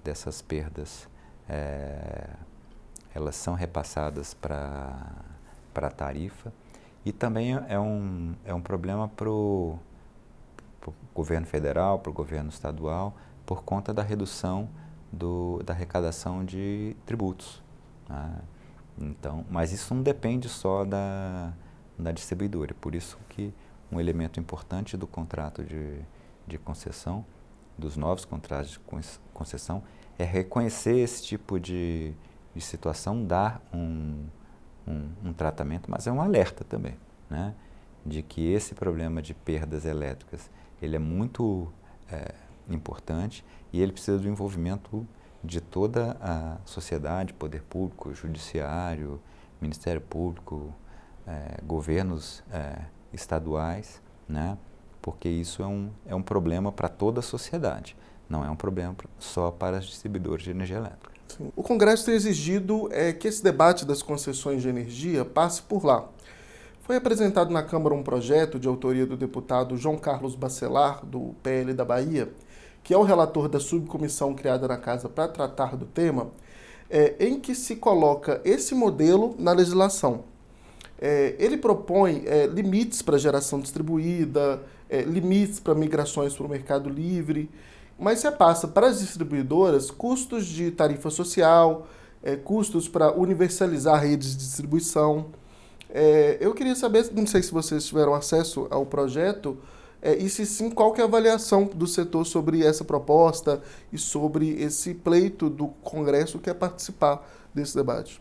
dessas 0.04 0.42
perdas 0.42 1.08
é, 1.48 2.28
elas 3.16 3.34
são 3.34 3.54
repassadas 3.54 4.34
para 4.34 5.10
a 5.74 5.90
tarifa 5.90 6.52
e 7.02 7.12
também 7.12 7.54
é 7.66 7.80
um, 7.80 8.34
é 8.44 8.52
um 8.52 8.60
problema 8.60 9.08
para 9.08 9.30
o 9.30 9.78
governo 11.14 11.46
federal, 11.46 11.98
para 11.98 12.10
o 12.10 12.12
governo 12.12 12.50
estadual, 12.50 13.16
por 13.46 13.64
conta 13.64 13.94
da 13.94 14.02
redução 14.02 14.68
do, 15.10 15.62
da 15.64 15.72
arrecadação 15.72 16.44
de 16.44 16.94
tributos. 17.06 17.62
Né? 18.06 18.38
Então, 18.98 19.46
mas 19.50 19.72
isso 19.72 19.94
não 19.94 20.02
depende 20.02 20.46
só 20.48 20.84
da, 20.84 21.54
da 21.98 22.12
distribuidora. 22.12 22.74
Por 22.74 22.94
isso 22.94 23.18
que 23.30 23.54
um 23.90 23.98
elemento 23.98 24.38
importante 24.38 24.94
do 24.94 25.06
contrato 25.06 25.64
de, 25.64 26.00
de 26.46 26.58
concessão, 26.58 27.24
dos 27.78 27.96
novos 27.96 28.26
contratos 28.26 28.72
de 28.72 28.80
concessão, 29.32 29.82
é 30.18 30.24
reconhecer 30.24 30.98
esse 30.98 31.22
tipo 31.22 31.58
de, 31.58 32.14
de 32.56 32.64
situação, 32.64 33.22
dar 33.22 33.60
um, 33.72 34.24
um, 34.86 35.08
um, 35.26 35.32
tratamento, 35.32 35.90
mas 35.90 36.06
é 36.06 36.12
um 36.12 36.20
alerta 36.20 36.64
também, 36.64 36.96
né? 37.28 37.54
de 38.04 38.22
que 38.22 38.50
esse 38.50 38.74
problema 38.74 39.20
de 39.20 39.34
perdas 39.34 39.84
elétricas 39.84 40.50
ele 40.80 40.96
é 40.96 40.98
muito 40.98 41.70
é, 42.10 42.34
importante 42.68 43.44
e 43.72 43.82
ele 43.82 43.92
precisa 43.92 44.18
do 44.18 44.28
envolvimento 44.28 45.06
de 45.44 45.60
toda 45.60 46.16
a 46.20 46.56
sociedade, 46.64 47.34
poder 47.34 47.62
público, 47.62 48.14
judiciário, 48.14 49.20
Ministério 49.60 50.00
Público, 50.00 50.72
é, 51.26 51.60
governos 51.62 52.42
é, 52.50 52.86
estaduais, 53.12 54.00
né? 54.28 54.56
porque 55.02 55.28
isso 55.28 55.62
é 55.62 55.66
um, 55.66 55.90
é 56.06 56.14
um 56.14 56.22
problema 56.22 56.72
para 56.72 56.88
toda 56.88 57.20
a 57.20 57.22
sociedade, 57.22 57.96
não 58.28 58.44
é 58.44 58.50
um 58.50 58.56
problema 58.56 58.94
só 59.18 59.50
para 59.50 59.78
os 59.78 59.86
distribuidores 59.86 60.44
de 60.44 60.50
energia 60.50 60.76
elétrica. 60.76 61.15
O 61.54 61.62
Congresso 61.62 62.06
tem 62.06 62.14
exigido 62.14 62.88
é, 62.92 63.12
que 63.12 63.28
esse 63.28 63.42
debate 63.42 63.84
das 63.84 64.02
concessões 64.02 64.62
de 64.62 64.68
energia 64.68 65.24
passe 65.24 65.62
por 65.62 65.84
lá. 65.84 66.08
Foi 66.82 66.96
apresentado 66.96 67.50
na 67.50 67.62
Câmara 67.62 67.94
um 67.94 68.02
projeto 68.02 68.58
de 68.58 68.68
autoria 68.68 69.04
do 69.04 69.16
deputado 69.16 69.76
João 69.76 69.98
Carlos 69.98 70.34
Bacelar, 70.34 71.04
do 71.04 71.34
PL 71.42 71.74
da 71.74 71.84
Bahia, 71.84 72.30
que 72.82 72.94
é 72.94 72.96
o 72.96 73.02
relator 73.02 73.48
da 73.48 73.58
subcomissão 73.58 74.34
criada 74.34 74.68
na 74.68 74.76
Casa 74.76 75.08
para 75.08 75.26
tratar 75.26 75.76
do 75.76 75.84
tema, 75.84 76.30
é, 76.88 77.16
em 77.18 77.40
que 77.40 77.54
se 77.54 77.76
coloca 77.76 78.40
esse 78.44 78.74
modelo 78.74 79.34
na 79.38 79.52
legislação. 79.52 80.22
É, 80.98 81.34
ele 81.38 81.56
propõe 81.56 82.22
é, 82.24 82.46
limites 82.46 83.02
para 83.02 83.18
geração 83.18 83.60
distribuída, 83.60 84.62
é, 84.88 85.02
limites 85.02 85.58
para 85.58 85.74
migrações 85.74 86.34
para 86.34 86.46
o 86.46 86.48
mercado 86.48 86.88
livre, 86.88 87.50
mas 87.98 88.22
repassa 88.22 88.68
para 88.68 88.88
as 88.88 89.00
distribuidoras 89.00 89.90
custos 89.90 90.46
de 90.46 90.70
tarifa 90.70 91.10
social, 91.10 91.86
é, 92.22 92.36
custos 92.36 92.88
para 92.88 93.12
universalizar 93.12 94.00
redes 94.02 94.30
de 94.30 94.38
distribuição. 94.38 95.26
É, 95.88 96.36
eu 96.40 96.52
queria 96.54 96.74
saber, 96.74 97.08
não 97.12 97.26
sei 97.26 97.42
se 97.42 97.52
vocês 97.52 97.86
tiveram 97.86 98.14
acesso 98.14 98.66
ao 98.70 98.84
projeto, 98.84 99.56
é, 100.02 100.14
e 100.14 100.28
se 100.28 100.44
sim, 100.44 100.70
qual 100.70 100.92
que 100.92 101.00
é 101.00 101.04
a 101.04 101.06
avaliação 101.06 101.64
do 101.64 101.86
setor 101.86 102.26
sobre 102.26 102.64
essa 102.64 102.84
proposta 102.84 103.62
e 103.92 103.96
sobre 103.96 104.50
esse 104.62 104.94
pleito 104.94 105.48
do 105.48 105.68
Congresso 105.68 106.38
que 106.38 106.50
é 106.50 106.54
participar 106.54 107.26
desse 107.54 107.74
debate? 107.74 108.20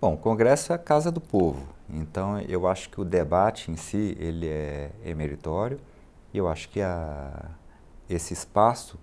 Bom, 0.00 0.14
o 0.14 0.16
Congresso 0.16 0.72
é 0.72 0.74
a 0.74 0.78
casa 0.78 1.10
do 1.10 1.20
povo, 1.20 1.66
então 1.88 2.38
eu 2.40 2.66
acho 2.66 2.88
que 2.90 3.00
o 3.00 3.04
debate 3.04 3.70
em 3.70 3.76
si 3.76 4.16
ele 4.18 4.46
é, 4.46 4.90
é 5.04 5.14
meritório 5.14 5.78
e 6.32 6.38
eu 6.38 6.48
acho 6.48 6.68
que 6.68 6.80
a, 6.80 7.50
esse 8.10 8.34
espaço 8.34 8.98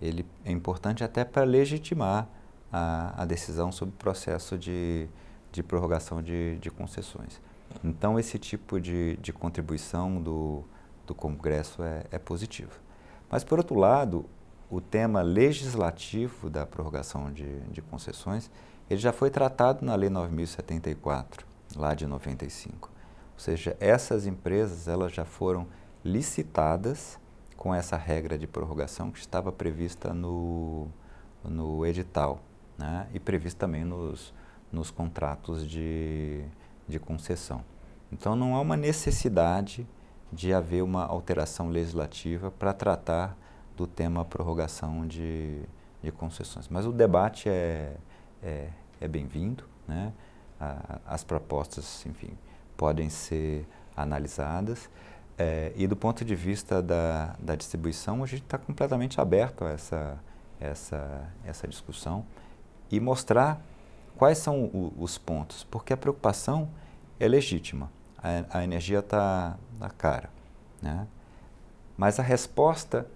ele 0.00 0.26
é 0.44 0.50
importante 0.50 1.04
até 1.04 1.24
para 1.24 1.44
legitimar 1.44 2.28
a, 2.72 3.22
a, 3.22 3.24
decisão 3.24 3.70
sobre 3.70 3.94
o 3.94 3.98
processo 3.98 4.58
de, 4.58 5.08
de 5.52 5.62
prorrogação 5.62 6.20
de, 6.20 6.58
de 6.58 6.70
concessões. 6.70 7.40
Então 7.84 8.18
esse 8.18 8.38
tipo 8.38 8.80
de, 8.80 9.16
de 9.18 9.32
contribuição 9.32 10.20
do, 10.20 10.64
do 11.06 11.14
Congresso 11.14 11.84
é, 11.84 12.04
é 12.10 12.18
positiva. 12.18 12.72
Mas, 13.30 13.44
por 13.44 13.58
outro 13.58 13.78
lado, 13.78 14.26
o 14.68 14.80
tema 14.80 15.22
legislativo 15.22 16.50
da 16.50 16.66
prorrogação 16.66 17.32
de, 17.32 17.60
de 17.60 17.80
concessões, 17.80 18.50
ele 18.90 19.00
já 19.00 19.12
foi 19.12 19.30
tratado 19.30 19.84
na 19.86 19.94
Lei 19.94 20.10
9.074, 20.10 21.44
lá 21.76 21.94
de 21.94 22.06
95. 22.06 22.90
Ou 23.34 23.40
seja, 23.40 23.76
essas 23.78 24.26
empresas 24.26 24.88
elas 24.88 25.12
já 25.12 25.24
foram 25.24 25.66
licitadas 26.04 27.18
com 27.62 27.72
essa 27.72 27.96
regra 27.96 28.36
de 28.36 28.44
prorrogação 28.44 29.12
que 29.12 29.20
estava 29.20 29.52
prevista 29.52 30.12
no, 30.12 30.88
no 31.44 31.86
edital 31.86 32.40
né? 32.76 33.06
e 33.14 33.20
prevista 33.20 33.66
também 33.66 33.84
nos, 33.84 34.34
nos 34.72 34.90
contratos 34.90 35.64
de, 35.64 36.44
de 36.88 36.98
concessão. 36.98 37.62
Então, 38.10 38.34
não 38.34 38.56
há 38.56 38.60
uma 38.60 38.76
necessidade 38.76 39.86
de 40.32 40.52
haver 40.52 40.82
uma 40.82 41.04
alteração 41.04 41.68
legislativa 41.68 42.50
para 42.50 42.72
tratar 42.72 43.38
do 43.76 43.86
tema 43.86 44.24
prorrogação 44.24 45.06
de, 45.06 45.62
de 46.02 46.10
concessões. 46.10 46.66
Mas 46.68 46.84
o 46.84 46.90
debate 46.90 47.48
é, 47.48 47.94
é, 48.42 48.70
é 49.00 49.06
bem-vindo, 49.06 49.62
né? 49.86 50.12
as 51.06 51.22
propostas, 51.22 52.04
enfim, 52.06 52.36
podem 52.76 53.08
ser 53.08 53.64
analisadas. 53.96 54.90
É, 55.38 55.72
e 55.76 55.86
do 55.86 55.96
ponto 55.96 56.24
de 56.24 56.34
vista 56.34 56.82
da, 56.82 57.34
da 57.38 57.56
distribuição, 57.56 58.22
a 58.22 58.26
gente 58.26 58.42
está 58.42 58.58
completamente 58.58 59.20
aberto 59.20 59.64
a 59.64 59.70
essa, 59.70 60.18
essa, 60.60 61.28
essa 61.44 61.66
discussão 61.66 62.24
e 62.90 63.00
mostrar 63.00 63.60
quais 64.16 64.38
são 64.38 64.64
o, 64.64 64.92
os 64.98 65.18
pontos, 65.18 65.64
porque 65.64 65.92
a 65.92 65.96
preocupação 65.96 66.68
é 67.18 67.26
legítima 67.26 67.90
a, 68.22 68.58
a 68.58 68.64
energia 68.64 69.00
está 69.00 69.58
na 69.78 69.90
cara. 69.90 70.30
Né? 70.80 71.06
Mas 71.96 72.20
a 72.20 72.22
resposta 72.22 73.06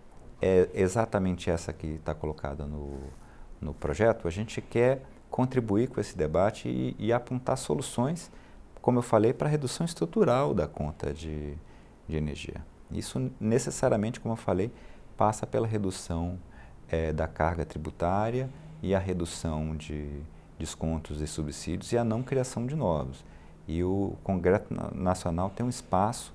é 0.42 0.68
exatamente 0.74 1.48
essa 1.48 1.72
que 1.72 1.86
está 1.86 2.14
colocada 2.14 2.66
no, 2.66 2.98
no 3.60 3.72
projeto. 3.72 4.26
A 4.26 4.30
gente 4.30 4.60
quer 4.60 5.02
contribuir 5.30 5.88
com 5.88 6.00
esse 6.00 6.16
debate 6.16 6.68
e, 6.68 6.96
e 6.98 7.12
apontar 7.12 7.56
soluções, 7.56 8.30
como 8.82 8.98
eu 8.98 9.02
falei, 9.02 9.32
para 9.32 9.48
a 9.48 9.50
redução 9.50 9.86
estrutural 9.86 10.52
da 10.52 10.66
conta 10.66 11.12
de, 11.14 11.56
de 12.08 12.16
energia. 12.16 12.64
Isso 12.90 13.30
necessariamente, 13.40 14.20
como 14.20 14.32
eu 14.32 14.36
falei, 14.36 14.70
passa 15.16 15.46
pela 15.46 15.66
redução 15.66 16.38
é, 16.88 17.12
da 17.12 17.26
carga 17.26 17.64
tributária 17.64 18.48
e 18.82 18.94
a 18.94 18.98
redução 18.98 19.74
de, 19.76 20.22
descontos 20.58 21.20
e 21.20 21.26
subsídios 21.26 21.92
e 21.92 21.98
a 21.98 22.04
não 22.04 22.22
criação 22.22 22.66
de 22.66 22.74
novos. 22.74 23.24
E 23.68 23.82
o 23.82 24.14
Congresso 24.22 24.66
Nacional 24.94 25.50
tem 25.50 25.66
um 25.66 25.68
espaço 25.68 26.32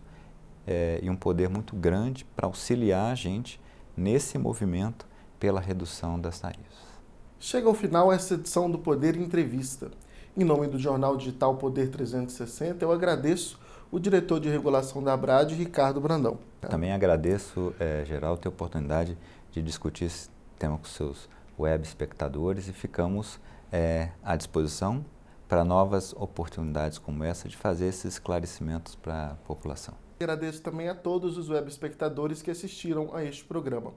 é, 0.68 1.00
e 1.02 1.10
um 1.10 1.16
poder 1.16 1.50
muito 1.50 1.76
grande 1.76 2.26
para 2.36 2.48
auxiliar 2.48 3.12
a 3.12 3.16
gente 3.16 3.60
nesse 3.96 4.38
movimento 4.38 5.08
pela 5.40 5.60
redução 5.60 6.20
das 6.20 6.40
tarifas. 6.40 6.92
Chega 7.40 7.68
ao 7.68 7.74
final 7.74 8.12
essa 8.12 8.36
edição 8.36 8.70
do 8.70 8.78
Poder 8.78 9.16
Entrevista. 9.16 9.92
Em 10.38 10.44
nome 10.44 10.68
do 10.68 10.78
jornal 10.78 11.18
digital 11.18 11.56
Poder 11.56 11.90
360, 11.90 12.86
eu 12.86 12.92
agradeço 12.92 13.60
o 13.92 14.00
diretor 14.00 14.40
de 14.40 14.50
regulação 14.50 15.04
da 15.04 15.14
Abrad, 15.14 15.52
Ricardo 15.52 16.00
Brandão. 16.00 16.40
Também 16.62 16.94
agradeço, 16.94 17.74
é, 17.78 18.06
Geraldo, 18.06 18.40
ter 18.40 18.48
a 18.48 18.52
oportunidade 18.52 19.18
de 19.52 19.62
discutir 19.62 20.06
esse 20.06 20.30
tema 20.58 20.78
com 20.78 20.86
seus 20.86 21.28
web 21.60 21.84
espectadores 21.84 22.70
e 22.70 22.74
ficamos 22.74 23.38
é, 23.72 24.10
à 24.24 24.36
disposição 24.38 25.04
para 25.48 25.66
novas 25.66 26.14
oportunidades 26.14 26.98
como 26.98 27.26
essa 27.26 27.50
de 27.50 27.58
fazer 27.58 27.88
esses 27.88 28.14
esclarecimentos 28.14 28.96
para 28.96 29.32
a 29.32 29.36
população. 29.46 29.94
Agradeço 30.18 30.62
também 30.62 30.88
a 30.88 30.96
todos 30.96 31.38
os 31.38 31.50
web 31.50 31.68
espectadores 31.68 32.42
que 32.42 32.50
assistiram 32.50 33.14
a 33.14 33.26
este 33.26 33.44
programa. 33.44 33.94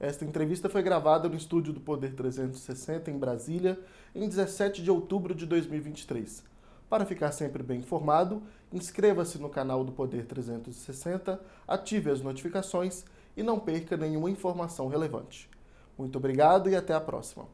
Esta 0.00 0.24
entrevista 0.24 0.68
foi 0.70 0.82
gravada 0.82 1.28
no 1.28 1.36
estúdio 1.36 1.72
do 1.72 1.80
Poder 1.80 2.14
360 2.14 3.10
em 3.10 3.18
Brasília, 3.18 3.78
em 4.14 4.26
17 4.26 4.82
de 4.82 4.90
outubro 4.90 5.34
de 5.34 5.44
2023. 5.44 6.55
Para 6.88 7.04
ficar 7.04 7.32
sempre 7.32 7.62
bem 7.62 7.80
informado, 7.80 8.42
inscreva-se 8.72 9.38
no 9.38 9.50
canal 9.50 9.84
do 9.84 9.90
Poder 9.90 10.24
360, 10.24 11.40
ative 11.66 12.10
as 12.10 12.20
notificações 12.20 13.04
e 13.36 13.42
não 13.42 13.58
perca 13.58 13.96
nenhuma 13.96 14.30
informação 14.30 14.86
relevante. 14.86 15.50
Muito 15.98 16.16
obrigado 16.16 16.70
e 16.70 16.76
até 16.76 16.94
a 16.94 17.00
próxima. 17.00 17.46